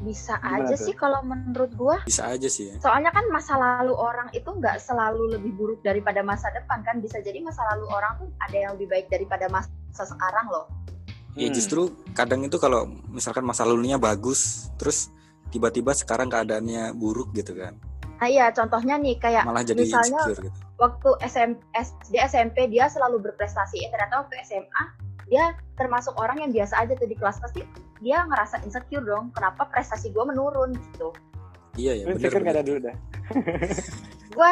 Bisa 0.00 0.38
Gimana 0.38 0.62
aja 0.64 0.74
tuh? 0.74 0.84
sih 0.84 0.94
kalau 0.94 1.20
menurut 1.20 1.72
gua 1.74 1.96
Bisa 2.02 2.28
aja 2.28 2.46
sih 2.46 2.70
ya. 2.70 2.76
soalnya 2.78 3.10
kan 3.10 3.26
masa 3.28 3.54
lalu 3.54 3.92
orang 3.92 4.30
itu 4.30 4.46
nggak 4.46 4.78
selalu 4.78 5.34
lebih 5.34 5.52
buruk 5.52 5.80
daripada 5.80 6.20
masa 6.20 6.48
depan 6.50 6.80
kan 6.80 6.98
bisa 6.98 7.18
jadi 7.18 7.38
masa 7.38 7.66
lalu 7.68 7.86
orang 7.88 8.14
tuh 8.16 8.28
ada 8.38 8.56
yang 8.56 8.70
lebih 8.74 8.88
baik 8.88 9.06
daripada 9.08 9.46
masa 9.48 9.70
sekarang 9.96 10.46
loh 10.48 10.66
Ya 11.34 11.46
Hmm. 11.46 11.54
justru 11.54 11.80
kadang 12.12 12.42
itu 12.42 12.58
kalau 12.58 12.82
misalkan 13.06 13.42
masa 13.42 13.62
lalunya 13.62 13.94
bagus, 13.94 14.72
terus 14.74 15.06
tiba-tiba 15.48 15.94
sekarang 15.94 16.26
keadaannya 16.26 16.90
buruk 16.92 17.30
gitu 17.30 17.54
kan. 17.54 17.78
nah 18.18 18.26
iya 18.26 18.50
contohnya 18.50 18.98
nih 18.98 19.14
kayak 19.16 19.46
Malah 19.46 19.62
jadi 19.62 19.78
misalnya 19.78 20.18
insecure 20.18 20.42
gitu. 20.42 20.58
waktu 20.76 21.10
SM, 21.22 21.50
SD 21.70 22.18
SMP 22.18 22.66
dia 22.66 22.90
selalu 22.90 23.22
berprestasi 23.22 23.78
eh, 23.78 23.88
ternyata 23.88 24.26
waktu 24.26 24.34
SMA 24.42 24.82
dia 25.28 25.44
termasuk 25.76 26.16
orang 26.16 26.40
yang 26.40 26.50
biasa 26.50 26.80
aja 26.80 26.92
tuh 26.92 27.04
di 27.04 27.14
kelas 27.14 27.36
pasti 27.38 27.60
dia 28.00 28.24
ngerasa 28.24 28.64
insecure 28.64 29.04
dong 29.04 29.28
kenapa 29.30 29.68
prestasi 29.68 30.08
gue 30.08 30.24
menurun 30.24 30.72
gitu 30.74 31.12
Iya 31.78 31.92
ya, 31.94 32.04
bener. 32.10 32.16
insecure 32.18 32.42
gak 32.42 32.46
bener. 32.48 32.58
ada 32.58 32.66
dulu 32.66 32.78
dah. 32.82 32.96
gue 34.38 34.50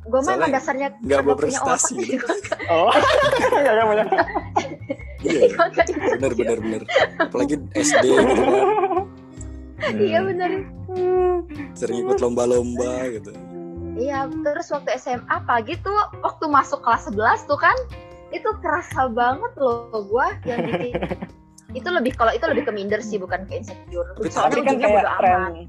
gue 0.00 0.16
mah 0.16 0.22
Soalnya 0.22 0.38
emang 0.40 0.52
dasarnya 0.54 0.88
nggak 1.02 1.22
berprestasi 1.26 1.92
otak 1.98 2.08
gitu. 2.08 2.26
Oh. 2.70 2.92
ya 3.58 3.72
ya 3.74 3.84
bener. 3.84 4.06
Iya, 5.20 5.40
ya. 5.50 5.56
bener 6.14 6.32
bener 6.32 6.58
bener. 6.62 6.82
Apalagi 7.18 7.54
SD 7.74 8.04
gitu 8.06 8.42
kan, 8.46 9.94
iya 9.98 10.18
Hmm. 10.20 10.28
bener 10.30 10.50
sering 11.74 12.06
ikut 12.06 12.20
lomba-lomba 12.20 13.08
gitu. 13.10 13.32
Iya, 13.98 14.30
terus 14.30 14.70
waktu 14.70 14.94
SMA 14.96 15.36
pagi 15.44 15.74
tuh 15.82 15.92
waktu 16.22 16.44
masuk 16.46 16.80
kelas 16.80 17.10
11 17.10 17.44
tuh 17.44 17.58
kan 17.58 17.74
itu 18.30 18.48
kerasa 18.58 19.06
banget 19.08 19.52
loh 19.56 19.90
gua 20.04 20.34
yang 20.42 20.62
bikin 20.64 20.94
itu 21.78 21.86
lebih 21.86 22.12
kalau 22.12 22.30
itu 22.30 22.42
lebih 22.44 22.64
ke 22.64 22.72
minder 22.72 22.98
sih 22.98 23.14
bukan 23.16 23.44
ke 23.44 23.58
insecure. 23.58 24.06
Soalnya 24.24 24.50
Tapi 24.50 24.58
kan 24.58 24.74
ujungnya 24.74 24.88
kayak 24.88 25.06
tren 25.16 25.34
amat. 25.36 25.68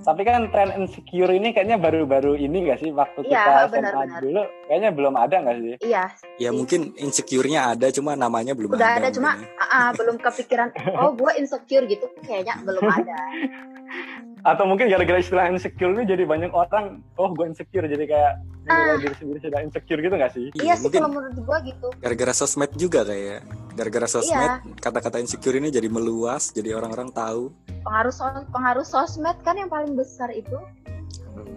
tapi 0.00 0.22
kan 0.22 0.40
tren 0.48 0.70
insecure 0.76 1.28
ini 1.28 1.48
kayaknya 1.50 1.76
baru-baru 1.76 2.32
ini 2.34 2.64
gak 2.64 2.78
sih 2.78 2.88
waktu 2.88 3.20
Iya, 3.22 3.36
kita 3.36 3.50
SMA 3.50 3.68
benar-benar. 3.70 4.20
dulu 4.20 4.40
kayaknya 4.64 4.90
belum 4.90 5.14
ada 5.14 5.36
gak 5.40 5.56
sih? 5.58 5.74
Iya, 5.82 6.04
Ya 6.38 6.50
mungkin 6.50 6.80
insecure-nya 6.94 7.60
ada, 7.68 7.86
cuma 7.90 8.14
namanya 8.14 8.52
belum 8.52 8.72
udah 8.72 8.90
ada 8.96 9.02
ada. 9.02 9.10
cuma 9.10 9.30
ah, 9.56 9.68
ah, 9.68 9.88
belum 9.92 10.16
kepikiran 10.16 10.70
oh 11.02 11.12
gua 11.12 11.34
insecure 11.34 11.84
gitu 11.84 12.06
kayaknya 12.20 12.56
belum 12.60 12.80
ada. 12.82 13.16
Atau 14.42 14.64
mungkin 14.64 14.86
gara-gara 14.86 15.16
istilah 15.16 15.46
insecure 15.46 15.92
ini 15.92 16.04
jadi 16.04 16.24
banyak 16.24 16.50
orang 16.50 16.98
oh 17.14 17.30
gue 17.30 17.46
insecure 17.46 17.84
jadi 17.84 18.02
kayak 18.02 18.32
Ah. 18.62 18.94
diri 18.94 19.10
sendiri 19.14 19.38
sudah 19.40 19.58
insecure 19.60 19.98
gitu 19.98 20.14
gak 20.14 20.30
sih? 20.30 20.46
iya 20.54 20.74
sih 20.74 20.84
mungkin 20.84 21.00
kalau 21.00 21.12
menurut 21.12 21.34
gua 21.40 21.58
gitu. 21.60 21.86
gara-gara 21.96 22.30
sosmed 22.30 22.70
juga 22.74 23.02
kayak. 23.02 23.40
Gara-gara 23.72 24.06
sosmed, 24.06 24.50
Iya. 24.60 24.78
kata-kata 24.78 25.18
insecure 25.18 25.54
ini 25.54 25.68
jadi 25.68 25.86
meluas, 25.86 26.50
jadi 26.50 26.72
orang-orang 26.72 27.08
tahu. 27.08 27.50
Pengaruh 27.80 28.10
sos- 28.10 28.44
pengaruh 28.48 28.84
sosmed 28.84 29.36
kan 29.40 29.54
yang 29.54 29.66
paling 29.66 29.92
besar 29.92 30.28
itu. 30.30 30.54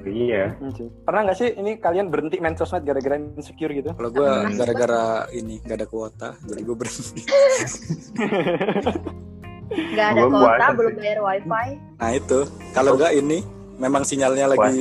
iya 0.03 0.53
Hmm, 0.53 0.69
sih. 0.69 0.85
Pernah 1.01 1.19
nggak 1.23 1.37
sih 1.37 1.47
ini 1.53 1.75
kalian 1.75 2.07
berhenti 2.07 2.37
main 2.37 2.53
sosmed 2.53 2.81
gara-gara 2.81 3.15
insecure 3.15 3.71
gitu? 3.71 3.89
Kalau 3.91 4.09
gue 4.09 4.23
sih, 4.23 4.57
gara-gara 4.57 5.27
ini 5.29 5.59
gak 5.59 5.75
ada 5.75 5.85
kuota, 5.85 6.27
jadi 6.41 6.61
gue 6.61 6.75
berhenti. 6.75 7.21
Nggak 9.73 10.07
ada 10.07 10.21
Gua 10.23 10.31
kuota, 10.31 10.65
belum 10.71 10.93
bayar 10.95 11.19
wifi. 11.19 11.67
Nah 11.97 12.11
itu, 12.11 12.39
kalau 12.71 12.91
nggak 12.93 13.13
ini, 13.15 13.39
memang 13.75 14.03
sinyalnya 14.05 14.45
lagi 14.47 14.79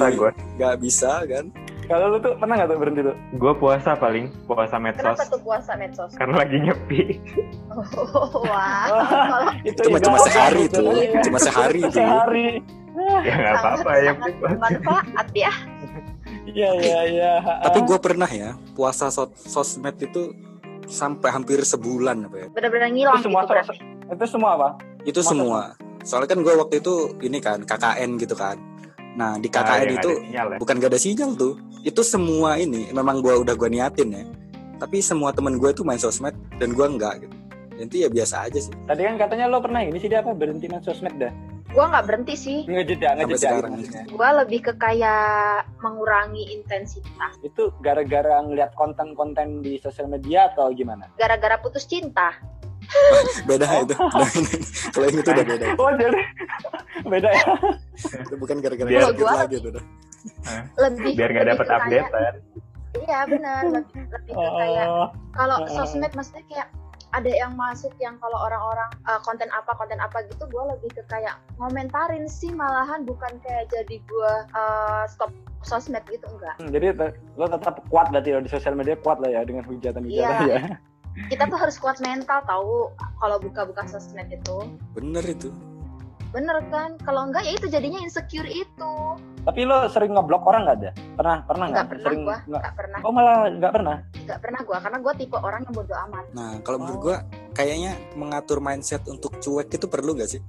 nggak 0.57 0.77
bisa 0.79 1.25
kan? 1.25 1.49
Kalau 1.83 2.09
lu 2.09 2.19
tuh 2.19 2.33
pernah 2.39 2.55
nggak 2.57 2.71
tuh 2.71 2.79
berhenti 2.79 3.01
tuh? 3.03 3.17
gue 3.35 3.53
puasa 3.59 3.91
paling 3.93 4.31
puasa 4.47 4.79
medsos 4.79 5.03
Kenapa 5.03 5.25
tuh 5.27 5.41
puasa 5.43 5.73
medsos? 5.75 6.11
karena 6.15 6.35
lagi 6.39 6.57
nyepi 6.57 7.19
Oh, 7.69 8.47
wah. 8.47 8.87
Oh, 9.35 9.51
Itu 9.61 9.91
juga 9.91 9.99
cuma 10.01 10.19
sehari 10.23 10.65
tuh, 10.71 10.89
cuma 11.21 11.39
sehari 11.43 11.81
tuh. 11.83 11.93
Sehari. 11.93 12.49
ya 13.25 13.35
nggak 13.35 13.55
apa-apa 13.59 13.93
ya 13.99 14.13
sangat 14.15 14.35
bermanfaat 14.39 15.29
ya. 15.35 15.53
Iya 16.45 16.71
iya 16.77 17.01
iya. 17.09 17.33
Tapi 17.65 17.79
gue 17.83 17.99
pernah 17.99 18.31
ya 18.31 18.55
puasa 18.77 19.09
sos- 19.09 19.35
sosmed 19.35 19.97
itu 19.99 20.33
sampai 20.87 21.29
hampir 21.31 21.61
sebulan 21.63 22.29
apa 22.29 22.37
ya? 22.37 22.49
Benar-benar 22.53 22.89
ngilang 22.93 23.19
Itu 23.19 23.25
semua 23.27 23.43
gitu. 23.43 23.75
Itu 24.11 24.25
semua 24.27 24.51
apa? 24.59 24.69
Itu 25.03 25.21
Masa 25.23 25.31
semua. 25.31 25.61
Soalnya 26.03 26.35
kan 26.35 26.39
gue 26.43 26.55
waktu 26.59 26.75
itu 26.83 26.95
ini 27.23 27.39
kan 27.39 27.63
KKN 27.63 28.19
gitu 28.19 28.35
kan. 28.35 28.59
Nah 29.15 29.39
di 29.39 29.47
Nah, 29.47 29.63
KKN 29.63 29.83
yang 29.87 29.99
itu 30.01 30.11
ada 30.11 30.23
sinyal 30.25 30.47
ya. 30.49 30.59
bukan 30.59 30.75
gak 30.83 30.91
ada 30.91 31.01
sinyal 31.01 31.31
tuh. 31.39 31.55
Itu 31.83 32.03
semua 32.03 32.59
ini 32.59 32.91
memang 32.91 33.23
gue 33.23 33.35
udah 33.39 33.55
gue 33.55 33.69
niatin 33.71 34.09
ya. 34.11 34.25
Tapi 34.83 34.99
semua 34.99 35.31
temen 35.31 35.63
gue 35.63 35.71
tuh 35.71 35.87
main 35.87 36.01
sosmed 36.01 36.35
dan 36.59 36.75
gue 36.75 36.87
enggak 36.87 37.23
gitu. 37.23 37.37
Dan 37.79 37.85
itu 37.87 37.97
ya 38.03 38.09
biasa 38.11 38.51
aja 38.51 38.59
sih. 38.59 38.75
Tadi 38.87 39.03
kan 39.07 39.15
katanya 39.19 39.47
lo 39.47 39.63
pernah 39.63 39.83
ini 39.83 39.99
sih 39.99 40.11
dia 40.11 40.23
apa 40.23 40.35
berhenti 40.35 40.67
main 40.67 40.83
sosmed 40.83 41.15
dah. 41.19 41.33
Gua 41.73 41.89
nggak 41.89 42.05
berhenti 42.05 42.35
sih. 42.37 42.59
Ngejeda, 42.69 43.17
ngejeda. 43.17 43.65
Gua 44.13 44.45
lebih 44.45 44.61
ke 44.61 44.73
kayak 44.77 45.65
mengurangi 45.81 46.53
intensitas. 46.53 47.41
Itu 47.41 47.73
gara-gara 47.81 48.45
ngeliat 48.45 48.77
konten-konten 48.77 49.65
di 49.65 49.81
sosial 49.81 50.05
media 50.13 50.53
atau 50.53 50.69
gimana? 50.77 51.09
Gara-gara 51.17 51.57
putus 51.65 51.89
cinta. 51.89 52.37
Beda 53.49 53.67
itu. 53.79 53.95
Kalau 54.93 55.05
yang 55.07 55.17
itu 55.17 55.31
udah 55.31 55.47
beda. 55.47 55.67
Oh 55.77 55.91
jadi 55.95 56.21
beda 57.05 57.29
ya. 57.29 57.47
Itu 58.19 58.35
bukan 58.37 58.57
gara-gara 58.59 58.89
Biar 58.89 59.13
gua 59.13 59.33
lagi 59.39 59.57
tuh. 59.59 59.71
udah. 59.71 59.85
Lebih 60.79 61.13
biar 61.15 61.29
nggak 61.31 61.45
lebih 61.45 61.59
dapet 61.59 61.69
update 61.69 62.09
kan 62.09 62.35
Iya 62.95 63.19
benar. 63.25 63.63
Lebih, 63.67 64.03
lebih 64.07 64.33
ke 64.33 64.49
kayak 64.55 64.87
Oh, 64.87 65.09
kalau 65.33 65.57
Heeh. 65.61 65.73
sosmed 65.73 66.13
maksudnya 66.13 66.45
kayak 66.47 66.69
ada 67.13 67.29
yang 67.29 67.53
masuk 67.55 67.93
yang 67.99 68.17
kalau 68.17 68.39
orang-orang 68.39 68.89
uh, 69.05 69.21
konten 69.21 69.45
apa 69.49 69.69
konten 69.75 69.97
apa 69.97 70.25
gitu 70.27 70.45
gue 70.45 70.65
lebih 70.67 70.91
ke 70.91 71.03
kayak 71.07 71.37
ngomentarin 71.57 72.25
sih 72.25 72.49
malahan 72.51 73.05
bukan 73.05 73.37
kayak 73.41 73.69
jadi 73.69 74.01
gue 74.01 74.33
uh, 74.51 75.05
stop 75.07 75.29
sosmed 75.61 76.01
gitu 76.07 76.25
enggak 76.27 76.57
Hmm, 76.57 76.69
jadi 76.69 76.97
lo 77.37 77.47
tetap 77.47 77.85
kuat 77.89 78.09
berarti 78.09 78.33
lo 78.33 78.41
di 78.41 78.49
sosial 78.49 78.73
media 78.73 78.97
kuat 78.97 79.21
lah 79.21 79.29
ya 79.31 79.41
dengan 79.43 79.61
hujatan-hujatan 79.63 80.37
Iya. 80.43 80.57
ya. 80.57 80.61
Kita 81.29 81.45
tuh 81.45 81.57
harus 81.57 81.77
kuat 81.77 81.99
mental 81.99 82.41
tahu 82.43 82.89
kalau 83.17 83.37
buka-buka 83.39 83.85
sosmed 83.87 84.29
itu 84.29 84.59
Bener 84.93 85.23
itu. 85.23 85.53
bener 86.29 86.65
kan 86.67 86.97
kalau 86.99 87.29
enggak 87.29 87.45
ya 87.45 87.53
itu 87.53 87.69
jadinya 87.69 88.01
insecure 88.01 88.47
itu 88.47 88.95
Tapi 89.43 89.61
lo 89.63 89.85
sering 89.87 90.13
ngeblok 90.13 90.41
orang 90.43 90.65
nggak 90.65 90.79
ada? 90.79 90.91
Pernah 91.13 91.37
pernah 91.43 91.67
nggak 91.69 91.87
pernah 91.87 92.05
Sering 92.07 92.23
gua 92.23 92.37
nggak? 92.43 92.63
pernah 92.73 92.99
Oh 93.01 93.13
malah 93.13 93.37
nggak 93.51 93.69
pernah. 93.71 93.97
nggak 94.17 94.39
pernah 94.41 94.61
gua 94.63 94.79
karena 94.79 94.99
gua 94.99 95.13
tipe 95.13 95.37
orang 95.37 95.61
yang 95.61 95.75
bodoh 95.75 95.99
amat 96.03 96.25
Nah, 96.33 96.51
kalau 96.61 96.79
menurut 96.79 96.97
Oh. 96.97 97.05
gua 97.05 97.17
kayaknya 97.53 97.93
mengatur 98.15 98.59
mindset 98.59 99.05
untuk 99.07 99.37
cuek 99.37 99.69
itu 99.69 99.85
perlu 99.85 100.15
gak 100.15 100.31
sih? 100.31 100.41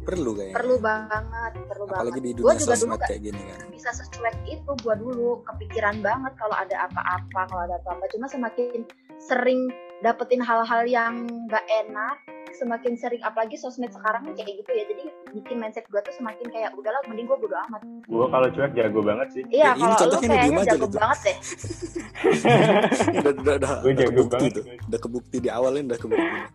Perlu 0.00 0.32
kayaknya. 0.32 0.56
perlu 0.56 0.76
banget 0.80 1.52
perlu 1.68 1.84
Apalagi 1.86 2.10
banget 2.10 2.24
di 2.24 2.30
Gua 2.32 2.40
dunia 2.40 2.56
juga 2.56 2.64
dulu 2.64 2.74
sosmed 2.74 2.88
nggak- 2.90 3.06
kayak 3.06 3.22
gini 3.22 3.42
kan. 3.44 3.58
bisa 3.70 3.90
secuek 3.92 4.36
itu 4.44 4.70
gua 4.82 4.94
dulu 4.96 5.28
kepikiran 5.44 5.96
banget 6.00 6.32
kalau 6.34 6.56
ada 6.56 6.76
apa-apa 6.82 7.40
kalau 7.46 7.62
ada 7.62 7.76
apa-apa 7.78 8.04
cuma 8.08 8.26
semakin 8.26 8.82
sering 9.20 9.60
dapetin 9.98 10.38
hal-hal 10.38 10.82
yang 10.86 11.26
nggak 11.46 11.64
enak 11.84 12.16
semakin 12.54 12.98
sering 12.98 13.22
apalagi 13.22 13.54
sosmed 13.54 13.90
sekarang 13.90 14.26
kayak 14.34 14.62
gitu 14.62 14.70
ya 14.72 14.84
jadi 14.86 15.02
bikin 15.30 15.56
mindset 15.62 15.86
gua 15.90 16.02
tuh 16.02 16.14
semakin 16.14 16.46
kayak 16.50 16.74
udahlah 16.74 16.98
mending 17.06 17.26
gua 17.26 17.38
bodo 17.38 17.54
amat 17.70 17.82
gue 17.84 18.26
kalau 18.26 18.48
cuek 18.50 18.72
jago 18.74 19.00
banget 19.04 19.28
sih 19.30 19.42
iya 19.50 19.78
Ya, 19.78 19.94
kalau 19.94 20.10
lu 20.10 20.18
kayaknya 20.22 20.64
jago 20.66 20.86
gitu. 20.90 20.98
banget 20.98 21.18
deh 21.22 21.36
udah 23.22 23.32
udah 23.32 23.54
udah, 23.54 23.70
Gua 23.78 23.90
udah 23.90 23.94
jago 23.94 24.10
kebukti 24.10 24.34
banget 24.34 24.50
tuh. 24.50 24.62
gue. 24.64 24.76
Udah 24.88 24.98
kebukti 24.98 25.36
di 25.38 25.48
awalnya 25.50 25.82
udah 25.94 25.98
kebukti. 25.98 26.38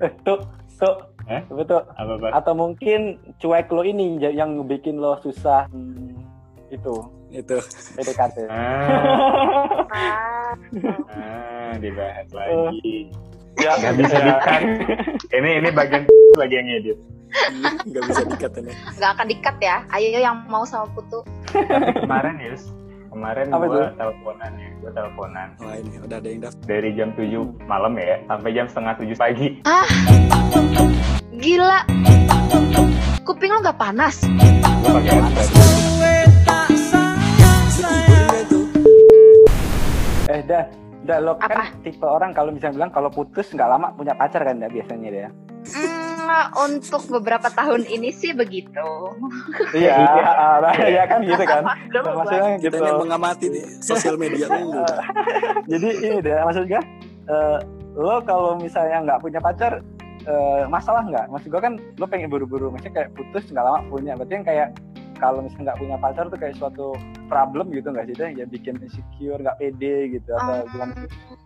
Eh, 0.00 0.08
tuh 0.24 0.40
tuh. 0.80 0.96
Hah? 1.28 1.44
Betul. 1.52 1.84
apa 1.92 2.12
pak 2.16 2.30
Atau 2.32 2.56
mungkin 2.56 3.00
cuek 3.36 3.68
lo 3.68 3.84
ini 3.84 4.16
yang 4.16 4.64
bikin 4.64 4.96
lo 4.96 5.20
susah 5.20 5.68
hmm, 5.68 6.16
itu 6.72 6.94
itu. 7.30 7.56
PDKT. 7.94 8.48
ah, 8.48 9.84
ah, 10.52 10.98
ah 11.10 11.72
dibahas 11.76 12.28
lagi. 12.30 13.10
ya 13.58 13.70
nggak 13.76 13.94
bisa 13.98 14.16
dikat. 14.18 14.62
Ini 15.30 15.50
ini 15.60 15.68
bagian 15.70 16.02
lagi 16.40 16.54
yang 16.54 16.68
edit 16.70 16.98
Enggak 17.86 18.02
bisa 18.08 18.22
dikat 18.26 18.52
ini. 18.58 18.72
nggak 18.98 19.10
akan 19.14 19.26
dikat 19.28 19.56
ya. 19.60 19.76
Ayo 19.90 20.18
yang 20.18 20.42
mau 20.46 20.64
sama 20.64 20.90
putu. 20.90 21.22
Tapi 21.46 21.92
kemarin 22.02 22.36
Yus. 22.42 22.70
Kemarin 23.10 23.50
Apa 23.50 23.66
gue 23.66 23.86
teleponan 23.94 24.50
ya 24.54 24.68
gue 24.80 24.90
teleponan. 24.90 25.48
Wah 25.58 25.74
ini 25.76 25.98
udah 25.98 26.16
ada 26.16 26.28
yang 26.30 26.40
daftar. 26.40 26.62
dari 26.64 26.90
jam 26.94 27.10
7 27.12 27.66
malam 27.66 27.92
ya 27.98 28.22
sampai 28.24 28.50
jam 28.50 28.66
setengah 28.70 28.94
7 28.98 29.18
pagi. 29.18 29.48
Gila. 31.34 31.78
Kuping 33.22 33.50
lo 33.50 33.58
nggak 33.60 33.78
panas? 33.78 34.22
Gue 34.82 34.90
pakai 34.94 35.99
Eh 40.30 40.40
dah, 40.46 40.62
dah 41.02 41.18
lo 41.18 41.34
Apa? 41.42 41.74
kan 41.74 41.82
tipe 41.82 42.06
orang 42.06 42.30
kalau 42.30 42.54
bisa 42.54 42.70
bilang 42.70 42.94
kalau 42.94 43.10
putus 43.10 43.50
nggak 43.50 43.66
lama 43.66 43.90
punya 43.98 44.14
pacar 44.14 44.46
kan 44.46 44.62
ya 44.62 44.70
biasanya 44.70 45.08
dia. 45.10 45.28
Hmm, 45.60 46.10
Eh, 46.30 46.46
untuk 46.62 47.02
beberapa 47.10 47.50
tahun 47.50 47.90
ini 47.90 48.14
sih 48.14 48.30
begitu. 48.30 48.86
Iya, 49.74 49.98
nah, 50.62 50.74
ya 50.78 51.02
kan 51.10 51.26
gitu 51.26 51.42
kan. 51.42 51.66
Gua. 51.94 52.22
Maksudnya 52.22 52.50
Kita 52.62 52.76
gitu. 52.78 52.86
yang 52.86 53.00
mengamati 53.02 53.46
nih 53.50 53.64
sosial 53.82 54.14
media 54.14 54.46
lu. 54.46 54.78
Jadi 55.74 55.88
ini 56.06 56.16
deh 56.22 56.38
maksudnya 56.46 56.80
eh, 57.26 57.58
lo 57.98 58.22
kalau 58.22 58.54
misalnya 58.62 59.02
nggak 59.02 59.18
punya 59.18 59.42
pacar 59.42 59.82
eh, 60.22 60.62
masalah 60.70 61.02
nggak? 61.10 61.26
Maksud 61.34 61.48
gue 61.50 61.60
kan 61.60 61.74
lo 61.98 62.06
pengen 62.06 62.30
buru-buru, 62.30 62.70
maksudnya 62.70 62.94
kayak 63.02 63.10
putus 63.18 63.50
nggak 63.50 63.66
lama 63.66 63.80
punya. 63.90 64.14
Berarti 64.14 64.32
yang 64.38 64.46
kayak 64.46 64.68
kalau 65.20 65.40
misalnya 65.40 65.64
nggak 65.68 65.78
punya 65.78 65.96
pacar 65.96 66.24
tuh 66.26 66.38
kayak 66.38 66.56
suatu 66.56 66.96
problem 67.26 67.68
gitu 67.70 67.88
nggak 67.88 68.08
sih? 68.08 68.14
Itu 68.16 68.22
yang 68.26 68.50
bikin 68.50 68.74
insecure, 68.80 69.38
nggak 69.38 69.58
pede 69.58 69.94
gitu 70.10 70.30
atau 70.32 70.54
Um, 70.58 70.66
gimana 70.66 70.92
sih? 70.98 71.36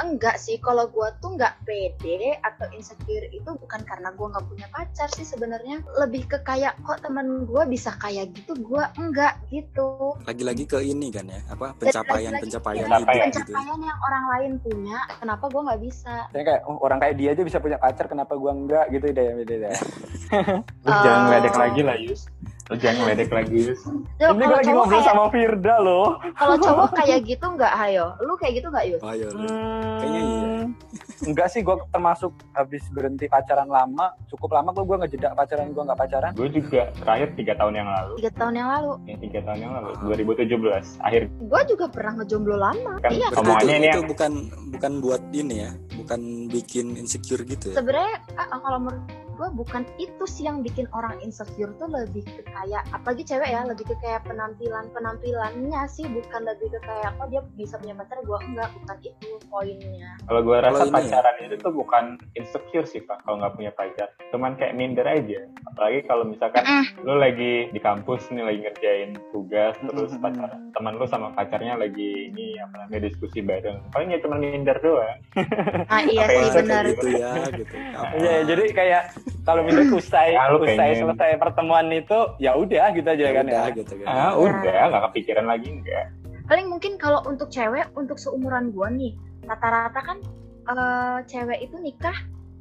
enggak 0.00 0.40
sih 0.40 0.56
kalau 0.56 0.88
gua 0.88 1.12
tuh 1.20 1.36
nggak 1.36 1.60
pede 1.60 2.32
atau 2.40 2.64
insecure 2.72 3.28
itu 3.28 3.44
bukan 3.44 3.84
karena 3.84 4.08
gua 4.10 4.32
nggak 4.32 4.48
punya 4.48 4.64
pacar 4.72 5.12
sih 5.12 5.28
sebenarnya 5.28 5.84
lebih 5.94 6.24
ke 6.24 6.40
kayak 6.40 6.72
kok 6.80 7.04
temen 7.04 7.44
gua 7.44 7.68
bisa 7.68 7.92
kayak 8.00 8.32
gitu 8.32 8.56
gua 8.64 8.88
enggak 8.96 9.36
gitu 9.46 10.16
Lagi-lagi 10.24 10.64
ke 10.64 10.80
ini 10.80 11.12
kan 11.12 11.28
ya, 11.28 11.44
apa 11.46 11.76
pencapaian 11.76 12.32
pencapaian 12.32 12.88
Pencapaian. 12.88 13.28
hidup 13.28 13.44
gitu. 13.44 13.52
pencapaian 13.52 13.76
yang 13.84 13.98
orang 14.00 14.24
lain 14.32 14.52
punya 14.58 14.98
kenapa 15.20 15.44
gua 15.46 15.62
nggak 15.68 15.82
bisa 15.84 16.14
Saya 16.32 16.44
kayak 16.48 16.60
oh, 16.64 16.80
orang 16.80 16.98
kayak 16.98 17.14
dia 17.20 17.28
aja 17.30 17.42
bisa 17.44 17.58
punya 17.60 17.76
pacar, 17.76 18.06
kenapa 18.08 18.32
gua 18.34 18.52
enggak 18.56 18.84
gitu 18.88 19.04
deh 19.04 19.20
ya 19.20 19.34
beda 19.36 19.54
deh. 19.58 19.72
Jangan 21.04 21.12
Eh. 21.12 21.24
ngeledek 21.28 21.54
lagi 21.54 21.80
lah 21.84 21.96
Yus. 22.00 22.24
Lu 22.70 22.78
jangan 22.78 22.96
ngeledek 23.02 23.30
lagi 23.30 23.56
Yus. 23.66 23.82
Yo, 24.16 24.30
Ini 24.30 24.40
gue 24.40 24.56
lagi 24.56 24.70
ngobrol 24.70 24.94
kayak 24.94 25.04
sama 25.04 25.24
Firda 25.28 25.74
loh. 25.78 26.06
kalau 26.32 26.54
cowok 26.56 26.88
kayak 27.02 27.18
gitu 27.24 27.46
nggak 27.50 27.74
hayo 27.74 28.14
lu 28.20 28.32
kayak 28.38 28.52
gitu 28.56 28.66
nggak 28.68 28.86
Yus 28.86 29.00
Ayo. 29.02 29.28
Hmm, 29.28 29.98
Kayaknya 29.98 30.20
iya. 30.22 30.62
Enggak 31.20 31.48
sih, 31.48 31.60
gue 31.60 31.76
termasuk 31.86 32.32
habis 32.50 32.80
berhenti 32.88 33.26
pacaran 33.26 33.66
lama, 33.66 34.08
cukup 34.26 34.54
lama 34.54 34.70
gue 34.70 34.84
gue 34.84 34.96
ngejeda 34.98 35.34
pacaran 35.34 35.68
gue 35.68 35.82
nggak 35.82 35.98
pacaran. 35.98 36.32
Gue 36.32 36.48
juga 36.48 36.88
terakhir 36.96 37.28
tiga 37.34 37.52
tahun 37.56 37.74
yang 37.74 37.88
lalu. 37.88 38.12
tiga 38.16 38.32
tahun 38.32 38.54
yang 38.54 38.68
lalu 38.70 38.92
Ya, 39.02 39.16
tiga 39.18 39.40
tahun 39.42 39.58
yang 39.58 39.72
lalu, 39.74 39.90
2017. 40.06 41.02
Akhir 41.02 41.22
gua 41.42 41.60
juga 41.64 41.84
pernah 41.86 42.12
ngejomblo 42.16 42.56
lama 42.56 42.92
kan 42.98 43.10
iya 43.10 43.26
omongannya 43.30 43.66
itu, 43.66 43.74
ini 43.74 43.86
itu 43.86 43.98
yang 43.98 44.06
bukan 44.06 44.32
bukan 44.70 44.92
buat 45.00 45.22
ini 45.32 45.54
ya, 45.58 45.70
bukan 45.96 46.20
bikin 46.46 46.86
insecure 46.94 47.42
gitu 47.42 47.74
ya. 47.74 47.76
sebenarnya 47.76 48.16
ah, 48.32 48.46
kalau 48.54 48.78
menurut 48.78 49.02
gue 49.40 49.48
bukan 49.56 49.88
itu 49.96 50.24
sih 50.28 50.44
yang 50.44 50.60
bikin 50.60 50.84
orang 50.92 51.16
insecure 51.24 51.72
tuh 51.80 51.88
lebih 51.88 52.20
ke 52.28 52.44
kayak 52.44 52.84
apalagi 52.92 53.24
cewek 53.24 53.48
ya 53.48 53.64
lebih 53.64 53.88
ke 53.88 53.96
kayak 54.04 54.20
penampilan 54.28 54.92
penampilannya 54.92 55.80
sih 55.88 56.04
bukan 56.12 56.44
lebih 56.44 56.68
ke 56.76 56.80
kayak 56.84 57.16
kok 57.16 57.32
dia 57.32 57.40
bisa 57.56 57.80
punya 57.80 57.96
pacar 57.96 58.20
gue 58.20 58.38
enggak 58.52 58.68
bukan 58.76 58.96
itu 59.00 59.28
poinnya 59.48 60.12
kalau 60.28 60.40
gue 60.44 60.56
rasa 60.60 60.84
ya? 60.84 60.92
pacaran 60.92 61.36
itu 61.40 61.56
tuh 61.56 61.72
bukan 61.72 62.04
insecure 62.36 62.84
sih 62.84 63.00
pak 63.00 63.24
kalau 63.24 63.40
nggak 63.40 63.56
punya 63.56 63.72
pacar 63.72 64.12
cuman 64.28 64.60
kayak 64.60 64.76
minder 64.76 65.08
aja 65.08 65.40
apalagi 65.72 65.98
kalau 66.04 66.24
misalkan 66.28 66.62
lu 67.00 67.16
lagi 67.16 67.72
di 67.72 67.80
kampus 67.80 68.28
nih 68.28 68.44
lagi 68.44 68.60
ngerjain 68.60 69.10
tugas 69.32 69.72
terus 69.80 70.12
Mm-mm. 70.12 70.24
pacar 70.28 70.50
teman 70.76 71.00
lu 71.00 71.08
sama 71.08 71.32
pacarnya 71.32 71.80
lagi 71.80 72.28
ini 72.28 72.60
apa 72.60 72.84
namanya 72.84 73.08
diskusi 73.08 73.40
bareng 73.40 73.80
paling 73.88 74.12
ya 74.12 74.20
cuma 74.20 74.36
minder 74.36 74.76
doang 74.84 75.16
ah 75.88 76.04
iya 76.04 76.28
Apa 76.28 76.40
sih 76.44 76.50
benar 76.60 76.84
gitu 76.92 77.08
ya 77.16 77.32
gitu. 77.56 77.74
Apa? 77.96 78.12
Iya, 78.20 78.36
jadi 78.44 78.64
kayak 78.76 79.02
kalau 79.40 79.60
misalnya 79.62 79.94
usai 79.94 80.32
Ah, 80.32 80.48
lu 80.48 80.60
usai 80.60 80.76
pengen. 80.76 80.96
selesai 81.06 81.30
pertemuan 81.36 81.86
itu 81.88 82.18
ya 82.38 82.52
udah 82.52 82.90
gitu 82.90 83.08
aja 83.08 83.22
Ya 83.22 83.32
kan 83.32 83.44
udah 83.44 83.64
ya. 83.64 83.74
gitu 83.74 83.92
kan. 83.96 84.06
ah 84.06 84.32
udah 84.34 84.82
nggak 84.86 85.02
kepikiran 85.08 85.46
lagi 85.46 85.68
enggak 85.72 86.04
paling 86.44 86.66
mungkin 86.66 86.92
kalau 86.96 87.22
untuk 87.24 87.46
cewek 87.48 87.86
untuk 87.94 88.16
seumuran 88.16 88.70
gue 88.70 88.88
nih 88.92 89.12
rata-rata 89.42 90.00
kan 90.00 90.18
eh, 90.66 91.18
cewek 91.24 91.58
itu 91.60 91.76
nikah 91.76 92.14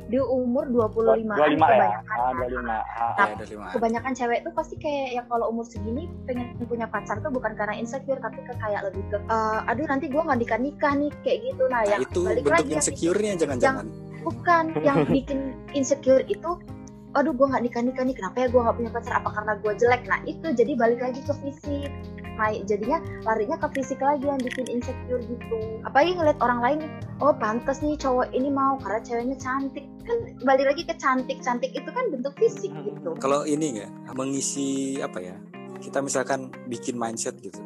di 0.06 0.18
umur 0.18 0.66
25 0.66 1.06
25 1.06 1.38
an 1.38 1.70
ya. 1.70 1.70
kebanyakan 1.70 2.18
Ah, 2.18 2.32
kan. 2.32 2.34
25. 2.40 2.66
Ah, 2.66 3.14
Ya, 3.20 3.26
ada 3.30 3.46
lima. 3.46 3.66
kebanyakan 3.70 4.12
cewek 4.12 4.40
tuh 4.42 4.54
pasti 4.54 4.76
kayak 4.76 5.08
ya 5.12 5.24
kalau 5.24 5.46
umur 5.48 5.62
segini 5.64 6.10
pengen 6.26 6.58
punya 6.64 6.86
pacar 6.86 7.18
tuh 7.20 7.30
bukan 7.30 7.54
karena 7.54 7.78
insecure 7.78 8.18
tapi 8.18 8.42
ke 8.42 8.54
kayak 8.56 8.82
lebih 8.84 9.06
ke 9.08 9.18
"Eh, 9.20 9.60
aduh 9.66 9.86
nanti 9.86 10.06
gue 10.06 10.18
nggak 10.18 10.40
nikah 10.40 10.58
nikah 10.60 10.94
nih 10.96 11.12
kayak 11.22 11.40
gitu 11.44 11.64
nah, 11.64 11.78
Nah, 11.80 11.84
yang 11.88 12.02
itu 12.04 12.20
balik 12.20 12.42
bentuk 12.42 12.54
lagi 12.56 12.66
yang 12.68 12.80
insecure-nya 12.80 13.34
jangan-jangan. 13.38 13.86
Bukan 14.22 14.76
yang 14.84 15.06
bikin 15.14 15.56
insecure 15.74 16.24
itu 16.28 16.60
aduh 17.18 17.34
gue 17.34 17.48
nggak 17.50 17.64
nikah 17.66 17.82
nikah 17.82 18.06
nih 18.06 18.14
kenapa 18.14 18.46
ya 18.46 18.48
gue 18.54 18.62
nggak 18.62 18.78
punya 18.78 18.92
pacar 18.94 19.14
apa 19.18 19.30
karena 19.34 19.54
gue 19.58 19.72
jelek 19.82 20.02
nah 20.06 20.20
itu 20.30 20.48
jadi 20.54 20.72
balik 20.78 21.02
lagi 21.02 21.22
ke 21.26 21.34
fisik 21.42 21.90
nah 22.38 22.54
jadinya 22.54 23.04
larinya 23.28 23.58
ke 23.60 23.68
fisik 23.76 24.00
lagi 24.00 24.30
yang 24.30 24.40
bikin 24.40 24.70
insecure 24.70 25.20
gitu 25.20 25.58
apalagi 25.84 26.16
ngeliat 26.16 26.40
orang 26.40 26.60
lain 26.62 26.80
oh 27.20 27.34
pantas 27.34 27.82
nih 27.82 27.98
cowok 27.98 28.30
ini 28.32 28.54
mau 28.54 28.78
karena 28.80 29.02
ceweknya 29.02 29.38
cantik 29.42 29.90
kan 30.06 30.18
balik 30.46 30.70
lagi 30.70 30.82
ke 30.86 30.94
cantik 31.02 31.38
cantik 31.42 31.74
itu 31.74 31.90
kan 31.90 32.06
bentuk 32.14 32.34
fisik 32.38 32.72
Hmm. 32.72 32.86
gitu 32.86 33.10
Kalau 33.18 33.44
ini 33.44 33.82
nggak 33.82 34.16
mengisi 34.16 34.98
apa 35.02 35.20
ya? 35.22 35.36
Kita 35.80 36.02
misalkan 36.02 36.50
bikin 36.68 36.96
mindset 36.96 37.38
gitu. 37.40 37.60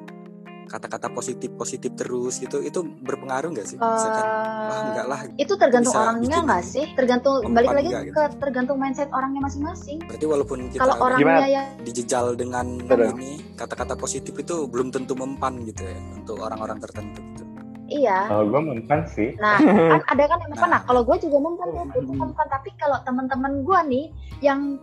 Kata-kata 0.74 1.14
positif 1.14 1.54
positif 1.54 1.94
terus 1.94 2.42
gitu 2.42 2.58
itu 2.60 2.82
berpengaruh 2.82 3.54
nggak 3.54 3.68
sih? 3.70 3.78
Misalkan 3.78 4.26
Eh, 4.64 4.82
enggak 4.90 5.06
lah 5.06 5.20
itu 5.38 5.54
tergantung 5.60 5.94
orangnya 5.94 6.38
nggak 6.42 6.64
sih 6.64 6.86
tergantung 6.98 7.36
balik 7.52 7.72
lagi 7.74 7.92
gitu. 7.92 8.14
ke 8.16 8.24
tergantung 8.42 8.78
mindset 8.82 9.10
orangnya 9.14 9.42
masing-masing 9.44 9.98
berarti 10.06 10.26
walaupun 10.26 10.58
kita 10.72 10.82
kalau 10.82 10.96
orangnya 11.04 11.46
ya 11.46 11.64
dijejal 11.84 12.26
dengan 12.34 12.82
Betul. 12.82 13.14
ini 13.18 13.32
kata-kata 13.54 13.94
positif 13.94 14.34
itu 14.34 14.66
belum 14.66 14.90
tentu 14.90 15.14
mempan 15.14 15.62
gitu 15.68 15.86
ya 15.86 15.98
untuk 16.18 16.42
orang-orang 16.42 16.78
tertentu 16.82 17.22
gitu. 17.22 17.44
iya 17.92 18.26
kalau 18.32 18.50
gue 18.50 18.62
mempan 18.74 19.00
sih 19.06 19.30
nah 19.38 19.58
kan 19.94 20.02
ada 20.10 20.24
kan 20.26 20.38
yang 20.42 20.52
mempan 20.54 20.70
Nah. 20.70 20.74
nah 20.80 20.82
kalau 20.88 21.02
gue 21.06 21.18
juga 21.22 21.38
mempan 21.38 21.68
tuh 21.94 22.02
mempan 22.08 22.48
tapi 22.50 22.70
kalau 22.80 22.98
teman-teman 23.06 23.54
gue 23.62 23.80
nih 23.90 24.06
yang 24.42 24.82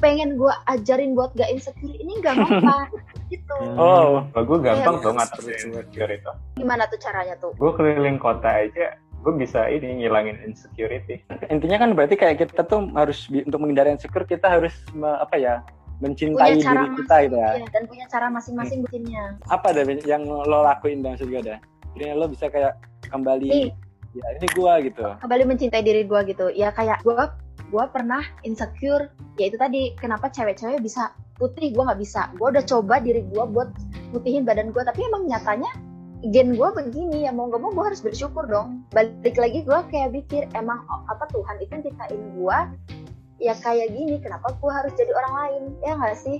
pengen 0.00 0.36
gue 0.36 0.52
ajarin 0.66 1.12
buat 1.12 1.32
gak 1.36 1.48
insecure 1.52 1.92
ini 1.92 2.20
gak 2.20 2.36
mempan 2.36 2.88
gitu 3.30 3.54
Oh. 3.72 4.26
kalau 4.28 4.44
gue 4.44 4.58
gampang 4.60 4.94
Iya, 4.94 5.00
tuh 5.00 5.08
iya, 5.08 5.16
ngatasin 5.16 5.40
seperti- 5.40 5.64
insecure 5.64 6.12
itu 6.12 6.32
gimana 6.56 6.82
tuh 6.84 6.98
caranya 6.98 7.34
tuh 7.38 7.52
gue 7.54 7.70
keliling 7.72 8.18
kota 8.18 8.50
aja 8.50 8.86
gue 9.20 9.32
bisa 9.36 9.60
ini 9.66 10.00
ngilangin 10.00 10.36
insecurity 10.42 11.20
Intinya 11.46 11.76
kan 11.78 11.92
berarti 11.92 12.16
kayak 12.16 12.40
kita 12.42 12.62
tuh 12.62 12.88
harus 12.90 13.24
untuk 13.28 13.58
menghindari 13.58 13.92
insecure 13.92 14.24
kita 14.24 14.50
harus 14.50 14.74
me- 14.90 15.16
apa 15.16 15.36
ya? 15.36 15.54
mencintai 16.00 16.56
punya 16.56 16.64
cara 16.64 16.80
diri 16.80 16.96
kita 16.96 17.16
gitu 17.20 17.36
ya. 17.36 17.50
iya, 17.54 17.66
dan 17.68 17.82
punya 17.84 18.06
cara 18.08 18.26
masing-masing 18.28 18.78
bikinnya 18.82 19.36
Apa 19.46 19.66
ada 19.70 19.84
yang 20.00 20.24
lo 20.24 20.64
lakuin 20.64 21.04
dan 21.04 21.12
juga 21.14 21.44
ada? 21.44 21.56
Jadi 21.92 22.04
lo 22.10 22.24
bisa 22.24 22.48
kayak 22.48 22.80
kembali 23.06 23.44
nih 23.46 23.68
ya 24.10 24.26
ini 24.34 24.48
gua 24.50 24.80
gitu. 24.80 25.04
kembali 25.20 25.44
mencintai 25.44 25.84
diri 25.84 26.02
gue 26.02 26.20
gitu 26.26 26.48
ya 26.50 26.72
kayak 26.72 26.98
gue 27.00 27.14
gue 27.68 27.84
pernah 27.92 28.24
insecure 28.42 29.06
ya 29.36 29.46
itu 29.46 29.54
tadi 29.54 29.92
kenapa 29.94 30.26
cewek-cewek 30.26 30.80
bisa 30.80 31.12
putih 31.40 31.72
gue 31.72 31.80
nggak 31.80 31.96
bisa 31.96 32.28
gue 32.36 32.46
udah 32.46 32.62
coba 32.62 33.00
diri 33.00 33.24
gue 33.24 33.44
buat 33.48 33.72
putihin 34.12 34.44
badan 34.44 34.70
gue 34.70 34.82
tapi 34.84 35.00
emang 35.02 35.24
nyatanya 35.24 35.72
gen 36.28 36.52
gue 36.52 36.68
begini 36.70 37.24
ya 37.24 37.32
mau 37.32 37.48
gak 37.48 37.58
mau 37.58 37.72
gue 37.72 37.84
harus 37.88 38.04
bersyukur 38.04 38.44
dong 38.44 38.84
balik 38.92 39.32
lagi 39.34 39.64
gue 39.64 39.78
kayak 39.88 40.12
pikir 40.14 40.44
emang 40.52 40.76
apa 41.08 41.24
Tuhan 41.32 41.56
itu 41.58 41.80
ciptain 41.82 42.20
gue 42.36 42.58
ya 43.40 43.56
kayak 43.56 43.88
gini 43.90 44.20
kenapa 44.20 44.52
gue 44.52 44.68
harus 44.68 44.92
jadi 44.94 45.16
orang 45.16 45.34
lain 45.34 45.62
ya 45.80 45.92
nggak 45.96 46.14
sih 46.14 46.38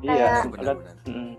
Iya. 0.00 0.16
Kayak- 0.16 0.32
lo- 0.32 0.52
Benar-benar. 0.56 0.96
mm. 1.04 1.32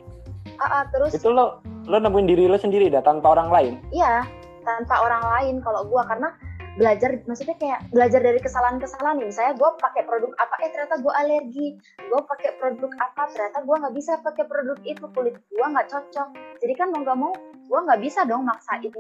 ah, 0.55 0.65
ah, 0.69 0.83
terus 0.93 1.11
Itu 1.17 1.33
lo 1.33 1.65
lo 1.89 1.97
nemuin 1.97 2.29
diri 2.29 2.45
lo 2.45 2.61
sendiri 2.61 2.93
dah 2.93 3.01
tanpa 3.01 3.33
orang 3.33 3.49
lain. 3.49 3.73
Iya, 3.89 4.21
tanpa 4.61 5.01
orang 5.01 5.23
lain 5.25 5.55
kalau 5.65 5.81
gua 5.89 6.05
karena 6.05 6.29
belajar 6.79 7.19
maksudnya 7.27 7.55
kayak 7.59 7.79
belajar 7.91 8.21
dari 8.23 8.39
kesalahan-kesalahan. 8.39 9.19
Nih 9.19 9.27
misalnya 9.27 9.53
gue 9.59 9.69
pakai 9.79 10.03
produk 10.07 10.31
apa 10.39 10.55
eh 10.63 10.69
ternyata 10.71 10.95
gue 11.03 11.13
alergi. 11.13 11.67
Gue 12.07 12.21
pakai 12.23 12.49
produk 12.59 12.91
apa 12.99 13.23
ternyata 13.31 13.57
gue 13.63 13.75
nggak 13.75 13.95
bisa 13.95 14.11
pakai 14.23 14.45
produk 14.47 14.77
itu. 14.87 15.05
Kulit 15.11 15.35
gue 15.35 15.65
nggak 15.65 15.87
cocok. 15.91 16.27
Jadi 16.61 16.73
kan 16.77 16.87
mau 16.93 17.01
nggak 17.03 17.17
mau 17.19 17.33
gue 17.71 17.79
nggak 17.87 18.01
bisa 18.03 18.27
dong 18.27 18.43
maksain 18.43 18.91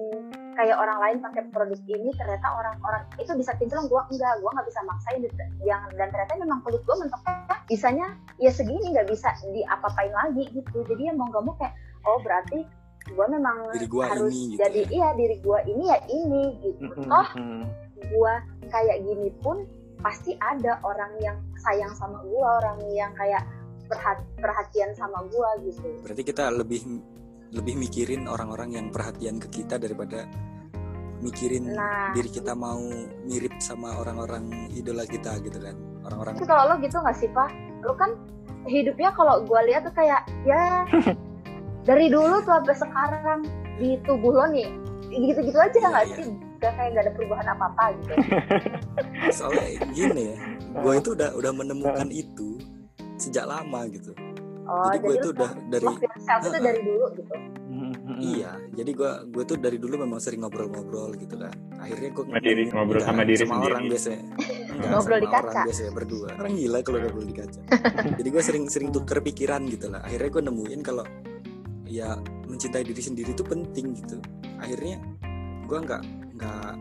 kayak 0.55 0.79
orang 0.79 0.95
lain 1.03 1.17
pakai 1.19 1.43
produk 1.51 1.79
ini 1.91 2.07
ternyata 2.15 2.47
orang-orang 2.55 3.03
itu 3.19 3.31
bisa 3.35 3.51
kinclong 3.59 3.87
gue 3.87 4.01
enggak. 4.15 4.33
Gue 4.39 4.51
nggak 4.51 4.67
bisa 4.67 4.79
maksain 4.83 5.21
yang 5.63 5.83
dan 5.95 6.07
ternyata 6.11 6.33
memang 6.39 6.59
kulit 6.63 6.81
gue 6.83 6.95
mentoknya 6.95 7.55
bisanya 7.67 8.07
ya 8.39 8.51
segini 8.51 8.91
nggak 8.91 9.07
bisa 9.07 9.31
diapa-apain 9.51 10.11
lagi 10.11 10.43
gitu. 10.51 10.83
Jadi 10.87 11.07
ya 11.07 11.13
mau 11.15 11.27
nggak 11.31 11.43
mau 11.43 11.55
kayak 11.55 11.75
oh 12.07 12.19
berarti 12.25 12.65
gue 13.09 13.25
memang 13.27 13.57
Diri 13.73 13.87
gua 13.89 14.05
harus 14.13 14.33
ini, 14.35 14.53
gitu 14.53 14.59
jadi 14.61 14.81
ya. 14.85 14.89
iya 14.93 15.09
diri 15.17 15.37
gue 15.41 15.59
ini 15.67 15.83
ya 15.89 15.99
ini 16.07 16.43
gitu 16.61 16.83
Mm-mm, 16.85 17.09
toh 17.09 17.29
mm. 17.33 17.63
gue 18.01 18.33
kayak 18.69 18.97
gini 19.01 19.29
pun 19.41 19.57
pasti 20.01 20.33
ada 20.37 20.81
orang 20.81 21.13
yang 21.21 21.37
sayang 21.61 21.93
sama 21.97 22.21
gue 22.25 22.41
orang 22.41 22.77
yang 22.93 23.11
kayak 23.13 23.45
perhat- 23.85 24.25
perhatian 24.39 24.93
sama 24.97 25.25
gue 25.29 25.49
gitu 25.69 25.89
Berarti 26.01 26.23
kita 26.25 26.49
lebih 26.49 26.81
lebih 27.51 27.75
mikirin 27.75 28.25
orang-orang 28.31 28.79
yang 28.79 28.87
perhatian 28.89 29.37
ke 29.37 29.61
kita 29.61 29.75
daripada 29.75 30.23
mikirin 31.21 31.69
nah 31.75 32.09
diri 32.15 32.31
kita 32.33 32.57
mau 32.57 32.81
mirip 33.29 33.53
sama 33.61 33.93
orang-orang 34.01 34.71
idola 34.73 35.05
kita 35.05 35.37
gitu 35.45 35.59
kan. 35.61 35.77
Orang-orang 36.01 36.33
tapi 36.39 36.47
kalau 36.49 36.63
lo 36.65 36.75
gitu 36.81 36.97
nggak 36.97 37.17
sih 37.17 37.29
pak 37.29 37.49
lo 37.85 37.93
kan 37.93 38.09
hidupnya 38.65 39.13
kalau 39.13 39.41
gue 39.45 39.59
lihat 39.69 39.85
tuh 39.85 39.93
kayak 39.93 40.25
ya 40.45 40.85
dari 41.81 42.07
dulu 42.07 42.35
tuh 42.39 42.53
sampai 42.55 42.75
sekarang 42.75 43.39
di 43.75 43.97
tubuh 44.01 44.31
lo 44.31 44.45
nih 44.47 44.69
gitu-gitu 45.09 45.57
aja 45.57 45.73
Iya, 45.73 45.89
nggak 45.89 46.05
iya. 46.05 46.15
sih? 46.15 46.29
Juga 46.31 46.69
kayak 46.71 46.89
gak 46.91 47.03
ada 47.03 47.11
perubahan 47.11 47.47
apa 47.49 47.65
apa 47.67 47.83
gitu. 47.97 48.13
Soalnya 49.37 49.65
gini 49.89 50.23
ya 50.29 50.37
gue 50.71 50.93
itu 50.95 51.09
udah 51.11 51.29
udah 51.33 51.51
menemukan 51.51 52.07
itu 52.07 52.61
sejak 53.17 53.43
lama 53.43 53.89
gitu. 53.89 54.13
Oh 54.63 54.87
jadi 54.87 54.97
gue 54.99 55.13
itu 55.17 55.29
udah 55.33 55.49
dari 55.67 55.85
yourself 55.89 56.41
itu 56.43 56.57
dari 56.59 56.79
dulu 56.79 57.05
gitu. 57.17 57.35
Iya 58.21 58.51
jadi 58.71 58.91
gue 58.93 59.11
gue 59.27 59.43
tuh 59.43 59.57
dari 59.57 59.75
dulu 59.75 59.99
memang 59.99 60.21
sering 60.21 60.45
ngobrol-ngobrol 60.45 61.17
gitu 61.17 61.33
kan. 61.35 61.51
Akhirnya 61.75 62.13
gue 62.13 62.23
Sama 62.23 62.39
diri, 62.39 62.63
ngobrol 62.69 63.01
sama 63.01 63.21
diri 63.25 63.41
sama 63.41 63.51
sendiri. 63.51 63.71
orang 63.73 63.83
biasanya. 63.89 64.23
Enggak, 64.71 64.89
Ngobrol 64.93 65.01
sama 65.11 65.17
di 65.17 65.27
kaca. 65.27 65.49
orang 65.49 65.65
biasanya 65.65 65.91
berdua. 65.91 66.29
Orang 66.37 66.53
gila 66.55 66.77
kalau 66.85 66.97
ngobrol 67.01 67.25
di 67.25 67.35
kaca. 67.35 67.59
Jadi 68.21 68.29
gue 68.29 68.43
sering 68.45 68.63
sering 68.69 68.89
tuker 68.93 69.19
pikiran 69.19 69.65
gitu 69.65 69.89
lah. 69.89 70.05
Akhirnya 70.05 70.29
gue 70.29 70.43
nemuin 70.45 70.81
kalau 70.85 71.03
ya 71.91 72.15
mencintai 72.47 72.87
diri 72.87 73.03
sendiri 73.03 73.35
itu 73.35 73.43
penting 73.43 73.91
gitu 73.99 74.17
akhirnya 74.63 74.95
gue 75.67 75.77
nggak 75.77 76.01
nggak 76.39 76.71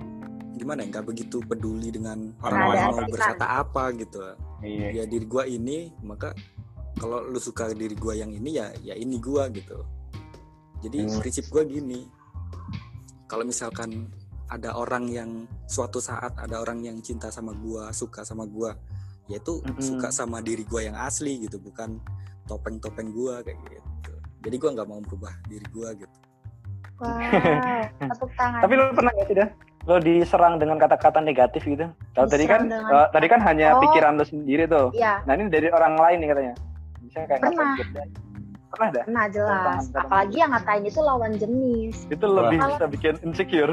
gimana 0.55 0.85
ya 0.85 0.88
nggak 0.92 1.07
begitu 1.07 1.42
peduli 1.42 1.90
dengan 1.90 2.31
orang 2.42 2.61
lain 2.70 2.85
mau 2.94 3.11
berkata 3.11 3.46
apa 3.59 3.85
gitu 3.99 4.23
Iya. 4.61 4.92
ya 4.92 5.05
diri 5.09 5.25
gua 5.25 5.49
ini 5.49 5.88
maka 6.05 6.37
kalau 7.01 7.25
lu 7.25 7.40
suka 7.40 7.73
diri 7.73 7.96
gua 7.96 8.12
yang 8.12 8.29
ini 8.29 8.61
ya 8.61 8.68
ya 8.85 8.92
ini 8.92 9.16
gua 9.16 9.49
gitu 9.49 9.81
jadi 10.85 11.09
Hmm. 11.09 11.16
prinsip 11.16 11.49
gua 11.49 11.64
gini 11.64 12.05
kalau 13.25 13.46
misalkan 13.46 14.11
ada 14.53 14.77
orang 14.77 15.09
yang 15.09 15.31
suatu 15.64 15.96
saat 15.96 16.37
ada 16.37 16.61
orang 16.61 16.85
yang 16.85 17.01
cinta 17.01 17.33
sama 17.33 17.57
gua 17.57 17.88
suka 17.94 18.20
sama 18.20 18.44
gua 18.44 18.77
yaitu 19.33 19.62
Mm-mm. 19.64 19.81
suka 19.81 20.12
sama 20.12 20.44
diri 20.44 20.66
gua 20.68 20.85
yang 20.85 20.96
asli 20.99 21.40
gitu 21.40 21.57
bukan 21.57 21.96
topeng-topeng 22.44 23.16
gua 23.16 23.40
kayak 23.40 23.57
gitu 23.64 23.81
jadi 24.40 24.57
gua 24.57 24.70
nggak 24.72 24.88
mau 24.88 25.00
berubah 25.00 25.33
diri 25.46 25.66
gua 25.70 25.88
gitu 25.92 26.16
wow 26.98 27.16
tepuk 28.11 28.31
tangan 28.35 28.61
Tapi 28.61 28.72
lo 28.74 28.85
pernah 28.90 29.12
gak 29.14 29.26
sih 29.26 29.37
dah? 29.37 29.48
Lo 29.83 29.96
diserang 29.96 30.55
dengan 30.57 30.76
kata-kata 30.76 31.18
negatif 31.18 31.64
gitu? 31.64 31.88
Kalau 32.12 32.29
tadi 32.29 32.44
kan, 32.44 32.68
dengan- 32.68 32.85
eh, 32.87 33.09
tadi 33.11 33.26
kan 33.26 33.40
hanya 33.40 33.72
Oh. 33.72 33.81
pikiran 33.81 34.12
lo 34.12 34.24
sendiri 34.24 34.64
tuh. 34.66 34.92
Iya 34.92 35.24
Nah 35.24 35.33
ini 35.33 35.48
dari 35.48 35.68
orang 35.68 35.96
lain 35.96 36.20
nih 36.20 36.29
katanya. 36.29 36.55
Bisa 37.00 37.18
kayak 37.24 37.40
Pernah. 37.40 37.72
gitu? 37.74 38.00
Pernah 38.70 38.88
dah? 38.92 39.05
Nah 39.09 39.24
jelas, 39.26 39.83
apalagi 39.90 40.37
yang 40.37 40.53
ngatain 40.53 40.85
itu 40.85 41.00
lawan 41.00 41.33
jenis. 41.35 41.96
Itu 42.07 42.26
lebih 42.29 42.61
Wah. 42.61 42.68
bisa 42.70 42.85
bikin 42.87 43.14
insecure. 43.24 43.72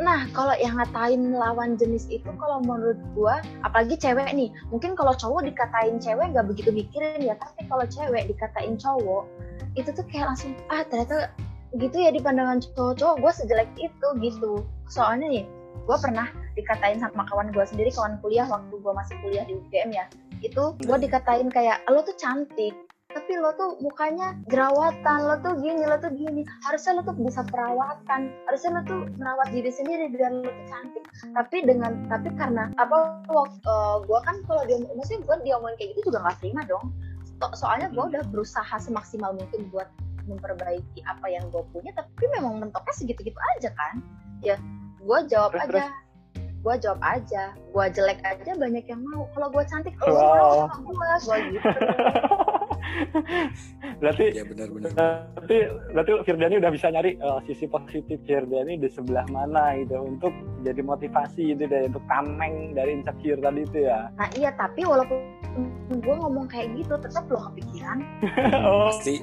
Nah 0.00 0.26
kalau 0.34 0.54
yang 0.58 0.74
ngatain 0.74 1.38
lawan 1.38 1.78
jenis 1.78 2.10
itu 2.10 2.26
kalau 2.38 2.58
menurut 2.66 2.98
gua, 3.14 3.38
apalagi 3.62 3.94
cewek 3.94 4.26
nih, 4.34 4.50
mungkin 4.74 4.98
kalau 4.98 5.14
cowok 5.14 5.46
dikatain 5.46 6.02
cewek 6.02 6.34
nggak 6.34 6.46
begitu 6.50 6.74
mikirin 6.74 7.22
ya, 7.22 7.38
tapi 7.38 7.66
kalau 7.70 7.86
cewek 7.86 8.26
dikatain 8.26 8.74
cowok, 8.74 9.30
itu 9.78 9.90
tuh 9.94 10.02
kayak 10.10 10.34
langsung 10.34 10.58
ah 10.70 10.82
ternyata 10.82 11.30
gitu 11.78 11.94
ya 11.98 12.10
di 12.10 12.22
pandangan 12.22 12.62
cowok-cowok 12.74 13.16
gue 13.22 13.32
sejelek 13.34 13.70
itu 13.78 14.08
gitu. 14.18 14.52
Soalnya 14.90 15.26
nih, 15.30 15.44
gue 15.86 15.96
pernah 16.02 16.26
dikatain 16.58 16.98
sama 16.98 17.26
kawan 17.30 17.54
gue 17.54 17.62
sendiri, 17.66 17.90
kawan 17.94 18.18
kuliah 18.18 18.46
waktu 18.50 18.74
gue 18.74 18.92
masih 18.94 19.14
kuliah 19.22 19.46
di 19.46 19.58
UGM 19.58 19.90
ya, 19.94 20.06
itu 20.42 20.74
gue 20.74 20.96
dikatain 21.02 21.50
kayak 21.50 21.82
lo 21.90 22.02
tuh 22.02 22.14
cantik, 22.18 22.74
tapi 23.14 23.32
lo 23.34 23.54
tuh 23.54 23.78
mukanya 23.78 24.34
jerawatan 24.50 25.18
lo 25.22 25.38
tuh 25.38 25.54
gini 25.56 25.80
lo 25.80 25.96
tuh 25.96 26.10
gini. 26.10 26.42
Harusnya 26.60 26.98
lo 26.98 27.02
tuh 27.02 27.14
bisa 27.14 27.46
perawatan. 27.46 28.20
Harusnya 28.44 28.70
lo 28.74 28.82
tuh 28.82 29.00
merawat 29.14 29.48
diri 29.48 29.70
sendiri 29.70 30.10
biar 30.10 30.34
lo 30.34 30.42
tuh 30.44 30.66
cantik. 30.66 31.04
Tapi 31.30 31.56
dengan 31.62 32.04
tapi 32.06 32.28
karena 32.34 32.74
apa 32.74 33.22
waktu 33.24 33.74
gue 34.04 34.20
kan 34.20 34.36
kalau 34.44 34.62
dia 34.66 34.82
maksudnya 34.82 35.22
gue 35.22 35.36
diomongin 35.46 35.76
kayak 35.78 35.88
gitu 35.94 36.10
juga 36.10 36.18
nggak 36.20 36.36
terima 36.38 36.62
dong. 36.66 36.86
So- 37.38 37.54
soalnya 37.56 37.88
gue 37.88 38.04
udah 38.04 38.22
berusaha 38.28 38.74
semaksimal 38.76 39.32
mungkin 39.32 39.70
buat 39.70 39.86
memperbaiki 40.24 41.04
apa 41.04 41.26
yang 41.28 41.46
gue 41.48 41.62
punya 41.70 41.92
tapi 41.92 42.24
memang 42.32 42.58
mentoknya 42.58 42.94
segitu-gitu 42.94 43.38
aja 43.56 43.70
kan. 43.72 44.02
Ya 44.42 44.58
gue 44.98 45.18
jawab 45.28 45.54
Terus, 45.54 45.86
aja. 45.86 45.86
gue 46.34 46.74
jawab 46.82 47.00
aja. 47.00 47.42
Gue 47.70 47.84
jelek 47.88 48.18
aja 48.24 48.50
banyak 48.54 48.84
yang 48.84 49.00
mau. 49.04 49.30
Kalau 49.30 49.48
gue 49.48 49.62
cantik 49.64 49.94
lo 50.00 50.10
Wow. 50.10 50.18
mau 50.18 50.52
sama 50.66 50.90
gue 50.90 51.08
gue 51.14 51.36
gitu 51.54 51.68
berarti 54.00 54.24
ya 54.34 54.42
benar-benar 54.46 54.90
berarti 55.34 55.56
berarti 55.92 56.10
Firdiani 56.24 56.54
udah 56.62 56.70
bisa 56.72 56.86
nyari 56.90 57.16
eh, 57.18 57.38
sisi 57.46 57.66
positif 57.66 58.18
Firdiani 58.24 58.78
di 58.78 58.88
sebelah 58.90 59.26
mana 59.30 59.74
gitu 59.78 59.98
untuk 60.00 60.32
jadi 60.62 60.80
motivasi 60.80 61.54
gitu 61.54 61.64
deh 61.68 61.90
untuk 61.90 62.04
tameng 62.06 62.72
dari 62.72 63.00
insecure 63.00 63.38
tadi 63.38 63.62
itu 63.62 63.78
ya. 63.86 64.08
Nah 64.16 64.28
iya 64.38 64.50
tapi 64.54 64.86
walaupun 64.86 65.18
gue 66.00 66.14
ngomong 66.18 66.46
kayak 66.50 66.72
gitu 66.74 66.94
tetap 66.98 67.24
lo 67.30 67.38
kepikiran. 67.52 67.98
oh, 68.68 68.90
pasti 68.90 69.22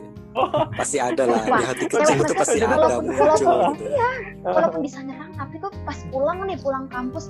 pasti 0.80 0.96
ada 0.96 1.28
lah 1.28 1.44
di 1.44 1.52
Wah, 1.52 1.60
hati 1.60 1.86
kecil 1.92 2.18
itu 2.24 2.34
pasti 2.40 2.58
ada 2.64 2.76
walaupun- 2.80 3.04
muncul 3.12 3.28
walaupun- 3.28 3.76
gitu 3.76 3.92
ya. 3.92 4.12
Walaupun 4.48 4.80
bisa 4.82 5.00
nyerang 5.04 5.32
tapi 5.36 5.56
tuh 5.60 5.72
pas 5.84 5.98
pulang 6.08 6.40
nih 6.48 6.58
pulang 6.64 6.86
kampus 6.88 7.28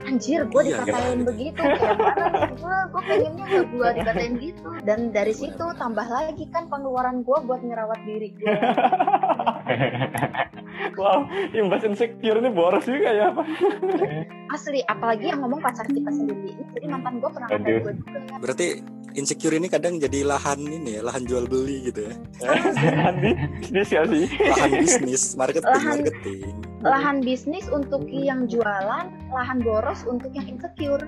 anjir 0.00 0.40
gue 0.44 0.62
Iya, 0.62 0.80
dikatain 0.80 1.18
gitu. 1.18 1.28
begitu 1.28 1.60
gue 2.56 2.76
gue 2.86 3.02
pengennya 3.04 3.44
gak 3.46 3.66
gue 3.68 3.88
dikatain 3.94 4.34
gitu. 4.38 4.68
Dan 4.80 5.00
dari 5.10 5.32
situ 5.32 5.64
tambah 5.76 6.06
lagi 6.06 6.44
kan 6.48 6.66
pengeluaran 6.66 7.20
gue 7.20 7.38
buat 7.40 7.60
ngerawat 7.60 8.00
diri 8.02 8.32
gue 8.32 8.48
wow, 10.96 11.20
imbas 11.52 11.82
insecure 11.82 12.38
ini 12.38 12.50
boros 12.50 12.84
juga 12.84 13.10
ya 13.10 13.28
Pak. 13.30 13.46
asli 14.50 14.80
apalagi 14.82 15.30
yang 15.30 15.40
ngomong 15.40 15.60
pacar 15.60 15.86
kita 15.86 16.10
sendiri 16.10 16.52
jadi 16.72 16.86
mantan 16.86 17.18
gue 17.18 17.30
pernah 17.30 17.48
Aduh. 17.48 17.78
gue 17.80 17.92
juga 17.96 18.18
berarti 18.38 18.66
insecure 19.12 19.54
ini 19.54 19.66
kadang 19.66 19.96
jadi 19.96 20.22
lahan 20.24 20.60
ini 20.60 20.98
ya 20.98 21.02
lahan 21.02 21.22
jual 21.22 21.46
beli 21.46 21.86
gitu 21.86 22.06
ya 22.06 22.14
Andi, 23.06 23.30
bisnis 23.60 23.88
ya 23.88 24.02
sih. 24.04 24.26
lahan 24.26 24.70
bisnis 24.76 25.22
marketing 25.34 25.66
Lahan- 25.68 25.86
marketing 25.96 26.54
lahan 26.80 27.16
bisnis 27.20 27.66
untuk 27.68 28.08
yang 28.08 28.48
jualan 28.48 29.04
lahan 29.28 29.58
boros 29.60 30.02
untuk 30.02 30.32
yang 30.32 30.48
insecure 30.48 31.04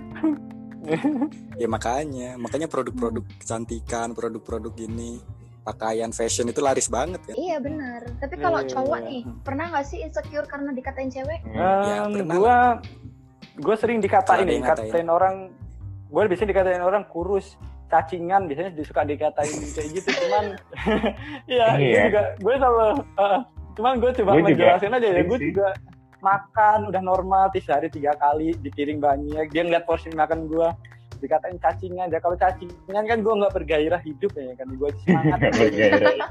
ya 1.57 1.66
makanya 1.66 2.35
makanya 2.37 2.66
produk-produk 2.66 3.23
kecantikan 3.38 4.12
produk-produk 4.12 4.75
ini 4.79 5.23
pakaian 5.62 6.11
fashion 6.11 6.46
itu 6.46 6.59
laris 6.59 6.87
banget 6.87 7.22
kan 7.22 7.35
iya 7.35 7.57
benar. 7.57 8.03
Tapi 8.18 8.35
kalau 8.37 8.61
Iya, 8.61 8.68
cowok 8.68 8.98
iya. 8.98 9.09
nih 9.09 9.22
pernah 9.40 9.64
gak 9.70 9.87
sih 9.87 9.98
insecure 9.98 10.44
karena 10.44 10.70
dikatain 10.70 11.07
cewek? 11.07 11.40
Ya, 11.46 12.03
Um, 12.03 12.12
pernah 12.12 12.35
gua 12.35 12.57
gue 13.55 13.77
sering 13.77 13.98
dikatain 13.98 14.42
nih, 14.42 14.59
dikatain. 14.59 15.07
orang 15.07 15.35
gue 16.09 16.22
biasanya 16.27 16.51
dikatain 16.51 16.81
orang 16.81 17.05
kurus 17.07 17.55
cacingan 17.87 18.44
biasanya 18.44 18.72
suka 18.81 19.05
dikatain 19.05 19.53
kayak 19.77 19.88
gitu 19.92 20.09
cuman 20.11 20.44
iya 21.53 21.66
Iya. 21.72 21.77
gue 21.77 22.05
juga 22.09 22.22
gue 22.37 22.55
selalu 22.55 22.81
uh, 23.16 23.38
cuman 23.72 23.92
gue 23.98 24.11
coba 24.14 24.31
Gua 24.33 24.42
ngejelasin 24.42 24.92
aja 24.92 25.09
ya 25.11 25.22
gue 25.22 25.38
juga 25.42 25.68
makan 26.18 26.79
udah 26.88 27.03
normal 27.03 27.51
tiap 27.51 27.68
hari 27.72 27.88
tiga 27.88 28.14
kali 28.14 28.55
dipiring 28.59 28.98
banyak 28.98 29.46
dia 29.48 29.62
ngeliat 29.62 29.85
porsi 29.85 30.09
makan 30.11 30.46
gue 30.46 30.68
dikatain 31.23 31.57
cacingan. 31.63 32.11
Ya 32.11 32.19
kalau 32.19 32.35
cacingan 32.35 33.05
kan 33.07 33.19
gue 33.23 33.35
nggak 33.39 33.55
bergairah 33.55 34.03
hidup 34.03 34.35
ya 34.35 34.53
kan? 34.59 34.67
Gue 34.75 34.91
semangat. 35.07 35.39
Bergairah. 35.55 36.29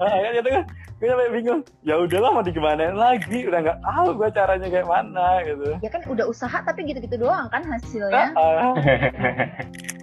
Ah, 0.00 0.10
kan 0.10 0.32
gitu 0.34 0.48
kan? 0.48 0.64
Gue 0.98 1.06
sampai 1.12 1.30
bingung 1.30 1.60
ya 1.84 1.94
udahlah 2.00 2.30
mau 2.32 2.42
digimanain 2.42 2.96
lagi? 2.96 3.44
Udah 3.44 3.60
nggak 3.60 3.78
tahu 3.84 4.06
gue 4.16 4.28
caranya 4.32 4.66
kayak 4.72 4.88
mana 4.88 5.28
gitu. 5.44 5.68
Ya 5.84 5.90
kan 5.92 6.02
udah 6.08 6.24
usaha 6.26 6.58
tapi 6.64 6.88
gitu-gitu 6.88 7.20
doang 7.20 7.46
kan 7.52 7.62
hasilnya. 7.68 8.32
Ah, 8.34 8.72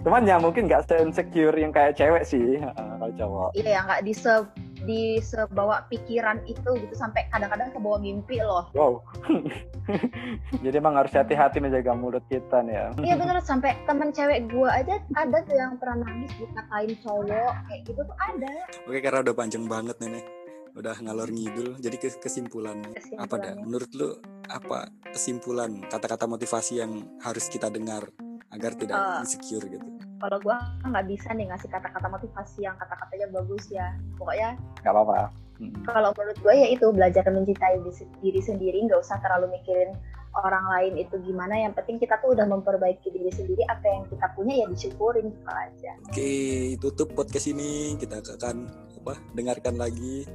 cuman 0.06 0.22
ya 0.24 0.38
mungkin 0.38 0.70
nggak 0.70 0.86
se-insecure 0.86 1.58
yang 1.58 1.74
kayak 1.74 1.98
cewek 1.98 2.22
sih 2.24 2.62
ah, 2.62 2.96
kalau 3.02 3.12
cowok. 3.18 3.50
Iya 3.58 3.68
ya 3.74 3.80
nggak 3.84 4.02
di 4.06 4.14
se 4.14 4.34
di 4.82 5.18
sebawa 5.18 5.86
pikiran 5.86 6.42
itu 6.44 6.70
gitu 6.76 6.94
sampai 6.94 7.26
kadang-kadang 7.28 7.70
ke 7.70 7.78
bawah 7.78 7.98
mimpi 7.98 8.38
loh. 8.38 8.66
Wow. 8.72 9.02
Jadi 10.64 10.74
emang 10.74 10.94
harus 10.94 11.10
hati-hati 11.10 11.58
menjaga 11.58 11.92
mulut 11.92 12.22
kita 12.26 12.62
nih 12.62 12.74
ya. 12.74 12.86
Iya 13.02 13.14
bener. 13.16 13.36
Sampai 13.40 13.74
temen 13.82 14.10
cewek 14.10 14.48
gua 14.48 14.76
aja 14.76 14.98
ada 15.12 15.38
tuh 15.42 15.54
yang 15.54 15.74
pernah 15.76 16.02
nangis 16.02 16.30
dikatain 16.36 16.92
cowok 17.00 17.52
kayak 17.66 17.80
gitu 17.84 18.00
tuh 18.00 18.16
ada. 18.18 18.52
Oke 18.84 18.98
karena 18.98 19.18
udah 19.20 19.34
panjang 19.34 19.64
banget 19.64 19.96
nih 19.98 20.24
udah 20.72 20.96
ngalor 21.04 21.28
ngidul 21.28 21.76
jadi 21.76 22.00
ke- 22.00 22.16
kesimpulannya 22.16 22.96
apa 23.20 23.36
dah 23.36 23.60
menurut 23.60 23.92
lu 23.92 24.16
apa 24.48 24.88
kesimpulan 25.12 25.84
kata-kata 25.84 26.24
motivasi 26.24 26.80
yang 26.80 26.96
harus 27.20 27.52
kita 27.52 27.68
dengar 27.68 28.08
agar 28.48 28.72
tidak 28.72 28.96
Eh. 28.96 29.20
insecure 29.20 29.68
gitu 29.68 29.84
kalau 30.22 30.38
gua 30.38 30.56
nggak 30.86 31.06
bisa 31.10 31.34
nih 31.34 31.50
ngasih 31.50 31.66
kata-kata 31.66 32.06
motivasi 32.06 32.62
yang 32.62 32.78
kata-katanya 32.78 33.26
bagus 33.34 33.66
ya. 33.68 33.90
Pokoknya 34.14 34.54
nggak 34.80 34.94
apa-apa. 34.94 35.34
Hmm. 35.60 35.78
kalau 35.86 36.10
menurut 36.18 36.38
gue 36.42 36.54
ya 36.58 36.68
itu 36.74 36.90
belajar 36.90 37.22
mencintai 37.26 37.82
diri- 37.82 38.10
diri 38.18 38.40
sendiri. 38.42 38.78
Nggak 38.82 38.98
usah 39.02 39.18
terlalu 39.22 39.58
mikirin 39.58 39.94
orang 40.34 40.64
lain 40.64 40.94
itu 40.98 41.14
gimana. 41.22 41.54
Yang 41.54 41.78
penting 41.82 41.96
kita 42.02 42.18
tuh 42.18 42.34
udah 42.34 42.46
memperbaiki 42.48 43.10
diri 43.10 43.30
sendiri. 43.30 43.62
Apa 43.70 43.84
yang 43.86 44.02
kita 44.10 44.26
punya 44.34 44.54
ya 44.62 44.66
disyukurin 44.66 45.30
gitu 45.30 45.50
aja. 45.50 45.92
Oke 46.08 46.32
tutup 46.78 47.14
podcast 47.14 47.46
ini. 47.46 47.94
Kita 47.94 48.18
akan 48.22 48.56
apa 49.02 49.14
dengarkan 49.34 49.78
lagi 49.78 50.26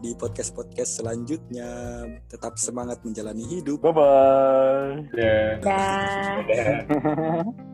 di 0.00 0.16
podcast 0.16 0.56
podcast 0.56 0.96
selanjutnya. 0.96 1.68
Tetap 2.32 2.56
semangat 2.56 3.04
menjalani 3.04 3.44
hidup. 3.44 3.84
Bye 3.84 3.92
bye 3.92 4.88
Ya. 5.12 5.60
dah. 5.60 6.40